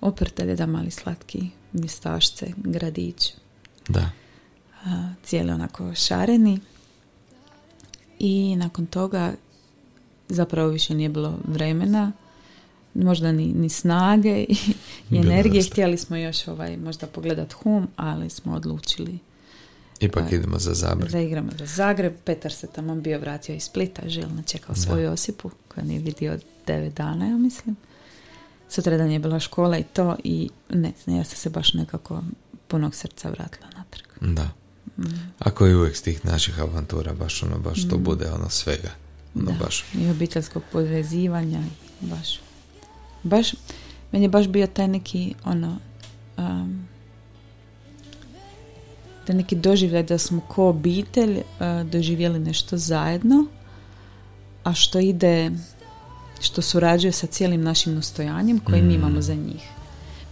Oprtalj 0.00 0.48
je 0.48 0.56
da 0.56 0.66
mali 0.66 0.90
slatki 0.90 1.50
mistašce, 1.72 2.46
gradić. 2.56 3.32
Da. 3.88 4.10
Uh, 4.84 4.92
cijeli 5.22 5.50
onako 5.50 5.94
šareni. 5.94 6.60
I 8.18 8.56
nakon 8.56 8.86
toga 8.86 9.32
zapravo 10.28 10.68
više 10.68 10.94
nije 10.94 11.08
bilo 11.08 11.38
vremena 11.44 12.12
možda 12.94 13.32
ni, 13.32 13.46
ni 13.46 13.68
snage 13.68 14.44
i, 14.48 14.56
i 15.10 15.16
energije. 15.16 15.62
Htjeli 15.62 15.98
smo 15.98 16.16
još 16.16 16.48
ovaj, 16.48 16.76
možda 16.76 17.06
pogledat 17.06 17.52
hum, 17.52 17.88
ali 17.96 18.30
smo 18.30 18.54
odlučili 18.54 19.18
Ipak 20.00 20.32
idemo 20.32 20.58
za 20.58 20.74
Zagreb. 20.74 21.10
Zaigramo 21.10 21.50
za 21.58 21.66
Zagreb. 21.66 22.14
Petar 22.24 22.52
se 22.52 22.66
tamo 22.66 22.94
bio 22.94 23.18
vratio 23.18 23.54
iz 23.54 23.62
Splita, 23.62 24.02
želno 24.08 24.42
čekao 24.46 24.74
svoju 24.74 25.10
Osipu, 25.12 25.50
koja 25.68 25.84
nije 25.84 26.00
vidio 26.00 26.38
devet 26.66 26.94
dana, 26.94 27.26
ja 27.26 27.36
mislim. 27.36 27.76
sutradan 28.68 29.10
je 29.10 29.18
bila 29.18 29.40
škola 29.40 29.78
i 29.78 29.84
to 29.84 30.16
i 30.24 30.50
ne 30.70 30.92
znam, 31.04 31.16
ja 31.16 31.24
sam 31.24 31.36
se 31.36 31.50
baš 31.50 31.74
nekako 31.74 32.22
punog 32.68 32.94
srca 32.94 33.30
vratila 33.30 33.66
natrag. 33.76 34.34
Da. 34.34 34.48
Ako 35.38 35.66
je 35.66 35.76
uvijek 35.76 35.96
s 35.96 36.02
tih 36.02 36.24
naših 36.24 36.60
avantura, 36.60 37.12
baš 37.14 37.42
ono, 37.42 37.58
baš 37.58 37.88
to 37.88 37.98
bude 37.98 38.30
ono 38.30 38.50
svega. 38.50 38.90
Ono 39.34 39.44
Da. 39.44 39.64
baš. 39.64 39.84
I 39.94 40.10
obiteljskog 40.10 40.62
povezivanja, 40.72 41.62
baš. 42.00 42.40
Baš, 43.22 43.54
meni 44.12 44.24
je 44.24 44.28
baš 44.28 44.48
bio 44.48 44.66
taj 44.66 44.88
neki, 44.88 45.34
ono, 45.44 45.78
um, 46.36 46.88
taj 49.26 49.36
neki 49.36 49.56
doživljaj 49.56 50.02
da 50.02 50.18
smo 50.18 50.40
ko 50.48 50.68
obitelj 50.68 51.38
uh, 51.38 51.90
doživjeli 51.90 52.38
nešto 52.38 52.76
zajedno, 52.76 53.46
a 54.64 54.74
što 54.74 54.98
ide, 54.98 55.50
što 56.40 56.62
surađuje 56.62 57.12
sa 57.12 57.26
cijelim 57.26 57.62
našim 57.62 57.98
ustojanjem 57.98 58.58
koji 58.58 58.82
mi 58.82 58.94
imamo 58.94 59.20
za 59.20 59.34
njih. 59.34 59.68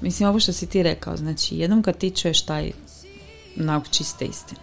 Mislim, 0.01 0.29
ovo 0.29 0.41
što 0.41 0.53
si 0.53 0.67
ti 0.67 0.83
rekao, 0.83 1.17
znači, 1.17 1.57
jednom 1.57 1.83
kad 1.83 1.99
ti 1.99 2.11
čuješ 2.11 2.43
taj 2.43 2.71
nauk 3.57 3.89
čiste 3.91 4.25
istine, 4.25 4.61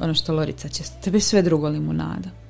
ono 0.00 0.14
što 0.14 0.34
Lorica 0.34 0.68
će, 0.68 0.82
tebi 1.02 1.16
je 1.16 1.20
sve 1.20 1.42
drugo 1.42 1.68
limunada 1.68 2.44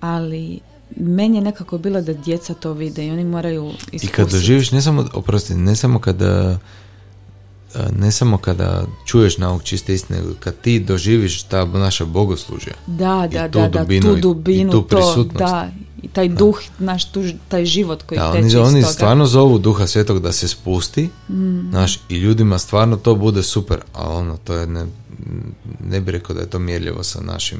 ali 0.00 0.60
meni 0.96 1.36
je 1.36 1.40
nekako 1.40 1.78
bilo 1.78 2.00
da 2.00 2.12
djeca 2.12 2.54
to 2.54 2.72
vide 2.72 3.06
i 3.06 3.10
oni 3.10 3.24
moraju 3.24 3.66
I 3.66 3.74
iskusiti. 3.74 4.12
kad 4.12 4.30
doživiš, 4.30 4.70
ne 4.70 4.82
samo, 4.82 5.08
oprosti, 5.12 5.54
ne 5.54 5.76
samo 5.76 5.98
kada 5.98 6.58
ne 7.96 8.12
samo 8.12 8.38
kada 8.38 8.84
čuješ 9.06 9.38
nauk 9.38 9.62
čiste 9.62 9.94
istine, 9.94 10.20
nego 10.20 10.32
kad 10.40 10.60
ti 10.60 10.80
doživiš 10.80 11.42
ta 11.42 11.64
naša 11.64 12.04
bogoslužja. 12.04 12.72
Da, 12.86 13.28
i 13.30 13.34
da, 13.34 13.48
tu 13.48 13.58
da, 13.58 13.68
da, 13.68 13.78
dubinu 13.80 14.14
tu 14.14 14.16
dubinu, 14.16 14.68
i 14.68 14.72
tu 14.72 14.82
to, 14.82 14.96
prisutnost. 14.96 15.38
da, 15.38 15.68
i 16.02 16.08
taj 16.08 16.28
duh, 16.28 16.58
naš, 16.78 17.12
tu, 17.12 17.22
taj 17.48 17.64
život 17.64 18.02
koji 18.02 18.18
Da, 18.18 18.32
teče 18.32 18.38
oni, 18.38 18.46
iz 18.48 18.54
oni 18.54 18.82
toga. 18.82 18.92
stvarno 18.92 19.26
zovu 19.26 19.58
duha 19.58 19.86
svetog 19.86 20.20
da 20.20 20.32
se 20.32 20.48
spusti, 20.48 21.08
Mm. 21.28 21.70
znaš, 21.70 22.00
i 22.08 22.16
ljudima 22.16 22.58
stvarno 22.58 22.96
to 22.96 23.14
bude 23.14 23.42
super, 23.42 23.80
a 23.94 24.10
ono, 24.10 24.36
to 24.36 24.54
je 24.54 24.66
ne, 24.66 24.86
ne 25.80 26.00
bi 26.00 26.12
rekao 26.12 26.34
da 26.34 26.40
je 26.40 26.50
to 26.50 26.58
mjerljivo 26.58 27.02
sa 27.02 27.20
našim 27.20 27.58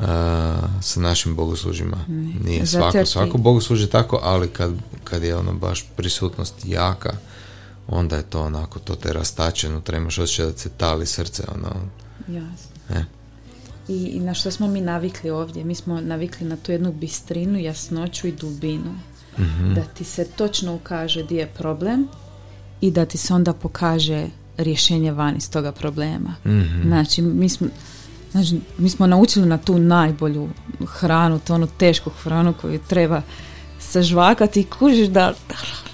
a, 0.00 0.56
sa 0.80 1.00
našim 1.00 1.34
bogoslužima. 1.34 1.96
Nije 2.44 2.66
Zato 2.66 2.90
svako, 2.92 3.06
svako 3.06 3.38
bogosluži 3.38 3.86
tako, 3.86 4.20
ali 4.22 4.48
kad, 4.48 4.72
kad 5.04 5.22
je 5.22 5.36
ono 5.36 5.52
baš 5.52 5.84
prisutnost 5.96 6.54
jaka, 6.64 7.12
onda 7.88 8.16
je 8.16 8.22
to 8.22 8.42
onako, 8.42 8.78
to 8.78 8.94
te 8.94 9.12
rastače 9.12 9.68
unutra, 9.68 9.96
imaš 9.96 10.18
osjećaj 10.18 10.46
da 10.46 10.58
se 10.58 10.68
tali 10.68 11.06
srce, 11.06 11.42
ono, 11.54 11.68
Jasno. 12.28 12.70
e, 12.90 13.04
I, 13.88 14.06
I 14.06 14.20
na 14.20 14.34
što 14.34 14.50
smo 14.50 14.66
mi 14.66 14.80
navikli 14.80 15.30
ovdje? 15.30 15.64
Mi 15.64 15.74
smo 15.74 16.00
navikli 16.00 16.46
na 16.46 16.56
tu 16.56 16.72
jednu 16.72 16.92
bistrinu, 16.92 17.58
jasnoću 17.58 18.26
i 18.26 18.32
dubinu. 18.32 18.94
Mhm. 19.38 19.74
Da 19.74 19.82
ti 19.82 20.04
se 20.04 20.24
točno 20.24 20.74
ukaže 20.74 21.22
gdje 21.22 21.38
je 21.38 21.46
problem 21.46 22.08
i 22.80 22.90
da 22.90 23.06
ti 23.06 23.18
se 23.18 23.34
onda 23.34 23.52
pokaže 23.52 24.26
rješenje 24.56 25.12
van 25.12 25.36
iz 25.36 25.50
toga 25.50 25.72
problema. 25.72 26.34
Mhm. 26.46 26.82
Znači, 26.82 27.22
mi 27.22 27.48
smo, 27.48 27.68
znači, 28.32 28.60
mi 28.78 28.90
smo 28.90 29.06
naučili 29.06 29.46
na 29.46 29.58
tu 29.58 29.78
najbolju 29.78 30.48
hranu, 30.86 31.38
tu 31.38 31.54
onu 31.54 31.68
tešku 31.78 32.10
hranu 32.10 32.54
koju 32.60 32.80
treba 32.88 33.22
sažvakati 33.90 34.60
i 34.60 34.64
kužiš 34.64 35.08
da 35.08 35.34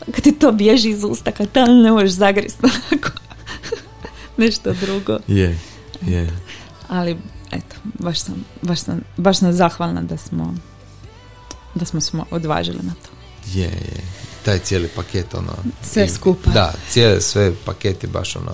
kad 0.06 0.24
ti 0.24 0.32
to 0.32 0.52
bježi 0.52 0.90
iz 0.90 1.04
usta, 1.04 1.32
kad 1.32 1.52
to 1.52 1.66
ne 1.66 1.92
možeš 1.92 2.10
zagrist 2.10 2.58
nešto 4.36 4.72
drugo. 4.72 5.18
je, 5.28 5.58
je. 6.02 6.30
Ali, 6.88 7.16
eto, 7.50 7.76
baš 7.84 8.18
sam, 8.20 8.34
baš 8.62 8.80
sam, 8.80 9.00
baš 9.16 9.38
sam 9.38 9.52
zahvalna 9.52 10.02
da 10.02 10.16
smo 10.16 10.54
da 11.74 11.84
smo 11.84 12.00
smo 12.00 12.26
odvažili 12.30 12.78
na 12.82 12.92
to. 12.94 13.08
Je, 13.52 13.64
je. 13.64 14.00
Taj 14.44 14.58
cijeli 14.58 14.88
paket, 14.88 15.34
ono... 15.34 15.52
Sve 15.82 16.04
i- 16.04 16.08
skupa. 16.08 16.50
Da, 16.50 16.72
cijeli 16.88 17.20
sve 17.20 17.52
paket 17.64 18.02
je 18.02 18.08
baš 18.08 18.36
ono, 18.36 18.52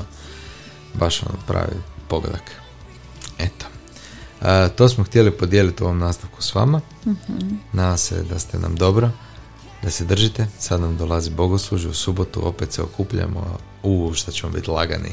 baš 0.95 1.23
ono 1.23 1.35
pravi 1.47 1.77
pogodak. 2.09 2.43
Eto. 3.39 3.67
A, 4.41 4.69
to 4.69 4.89
smo 4.89 5.05
htjeli 5.05 5.31
podijeliti 5.31 5.83
u 5.83 5.87
ovom 5.87 5.99
nastavku 5.99 6.43
s 6.43 6.55
vama. 6.55 6.81
Nadam 7.73 7.99
se 7.99 8.23
da 8.23 8.39
ste 8.39 8.59
nam 8.59 8.77
dobro, 8.77 9.11
da 9.83 9.91
se 9.91 10.05
držite. 10.05 10.47
Sad 10.59 10.81
nam 10.81 10.97
dolazi 10.97 11.31
bogoslužje 11.31 11.91
u 11.91 11.95
subotu, 11.95 12.47
opet 12.47 12.73
se 12.73 12.83
okupljamo. 12.83 13.59
U, 13.83 14.13
što 14.15 14.33
ćemo 14.33 14.53
biti 14.53 14.71
lagani 14.71 15.11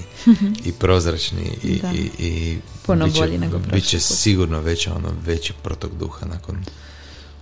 i 0.63 0.71
prozračni 0.71 1.57
i, 1.63 1.79
Da. 1.79 1.91
i, 1.91 2.09
i 2.19 2.57
Puno 2.85 3.05
bit 3.05 3.13
će- 3.13 3.19
bolji 3.19 3.37
nego 3.37 3.57
bit 3.57 3.67
prošli 3.67 3.81
će 3.81 3.97
put. 3.97 4.03
sigurno 4.07 4.59
veća, 4.59 4.93
ono, 4.93 5.09
veći 5.25 5.53
protok 5.53 5.91
duha 5.93 6.25
nakon 6.25 6.65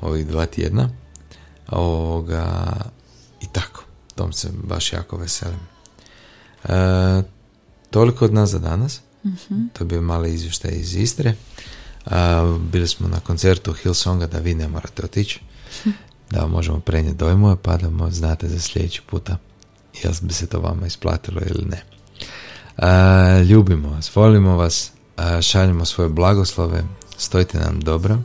ovih 0.01 0.27
dva 0.27 0.45
tjedna. 0.45 0.89
Ovoga, 1.69 2.73
I 3.41 3.45
tako, 3.47 3.83
tom 4.15 4.33
se 4.33 4.49
baš 4.63 4.93
jako 4.93 5.17
veselim. 5.17 5.59
E, 6.63 7.23
toliko 7.89 8.25
od 8.25 8.33
nas 8.33 8.49
za 8.49 8.59
danas. 8.59 9.01
To 9.73 9.83
je 9.83 9.85
bio 9.85 10.01
mali 10.01 10.33
izvještaj 10.33 10.71
iz 10.71 10.95
Istre. 10.95 11.35
A, 12.05 12.57
bili 12.61 12.88
smo 12.88 13.07
na 13.07 13.19
koncertu 13.19 13.73
Hillsonga 13.73 14.27
da 14.27 14.39
vi 14.39 14.53
ne 14.53 14.67
morate 14.67 15.03
otići. 15.03 15.39
Da 16.31 16.39
vam 16.39 16.51
možemo 16.51 16.79
prenijeti 16.79 17.17
dojmove 17.17 17.55
pa 17.61 17.77
da 17.77 18.09
znate 18.11 18.47
za 18.47 18.59
sljedeći 18.59 19.01
puta 19.01 19.38
jel 20.03 20.13
bi 20.21 20.33
se 20.33 20.47
to 20.47 20.59
vama 20.59 20.88
isplatilo 20.88 21.41
ili 21.45 21.65
ne. 21.65 21.83
A, 22.77 23.39
ljubimo 23.41 23.89
vas, 23.89 24.15
volimo 24.15 24.57
vas, 24.57 24.91
a, 25.17 25.41
šaljemo 25.41 25.85
svoje 25.85 26.09
blagoslove, 26.09 26.83
stojite 27.17 27.59
nam 27.59 27.79
dobro. 27.79 28.17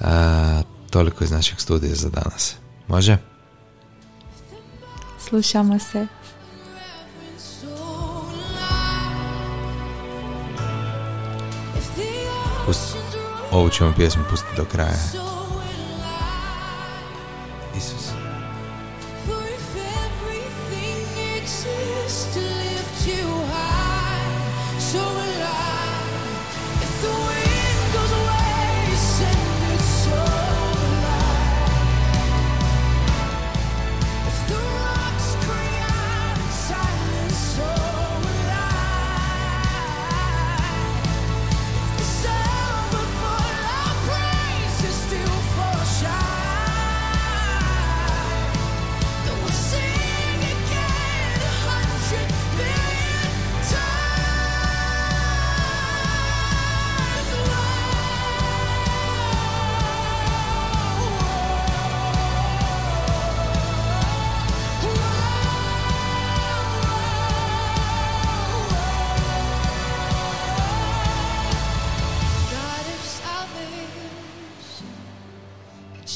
A, 0.00 0.62
toliko 0.90 1.24
iz 1.24 1.30
našeg 1.30 1.60
studija 1.60 1.94
za 1.94 2.08
danas. 2.08 2.54
Može? 2.88 3.16
Slušamo 5.28 5.78
se. 5.78 6.06
Pusti, 12.66 12.98
ovu 13.50 13.70
ćemo 13.70 13.92
pjesmu 13.96 14.22
pustiti 14.30 14.56
do 14.56 14.64
kraja. 14.64 15.33
Isus. 17.76 18.03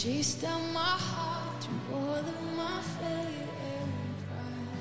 Chased 0.02 0.42
down 0.42 0.72
my 0.72 0.80
heart 0.80 1.60
through 1.60 1.96
all 1.96 2.14
of 2.14 2.42
my 2.56 2.80
failure 2.98 3.50
and 3.74 3.92
pride. 4.22 4.76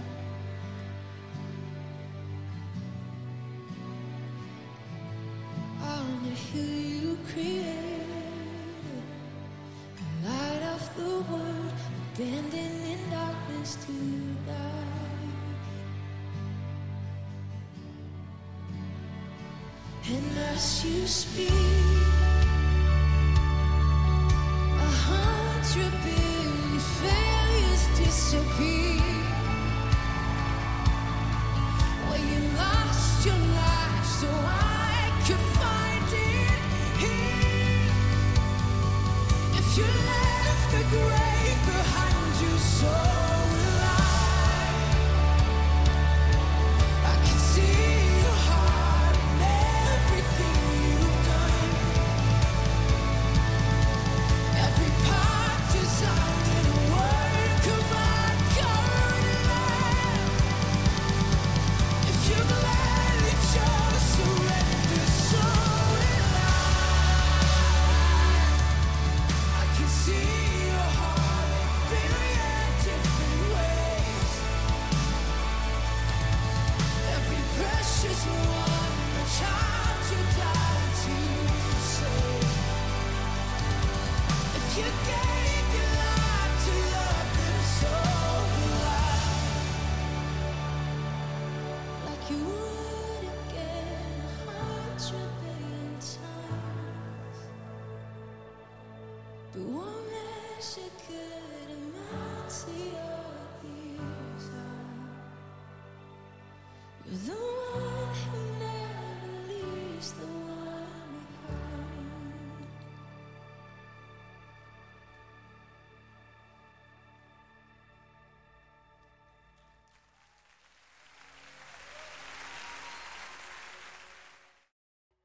On 5.81 6.07
the 6.23 6.35
hill 6.47 6.81
you 7.01 7.17
created, 7.31 8.03
light 10.23 10.63
of 10.75 10.83
the 10.97 11.13
world, 11.31 11.77
darkness 13.09 13.71
to 13.87 13.93
die. 14.45 14.87
And 20.13 20.37
as 20.53 20.85
you 20.85 21.07
speak, 21.07 21.56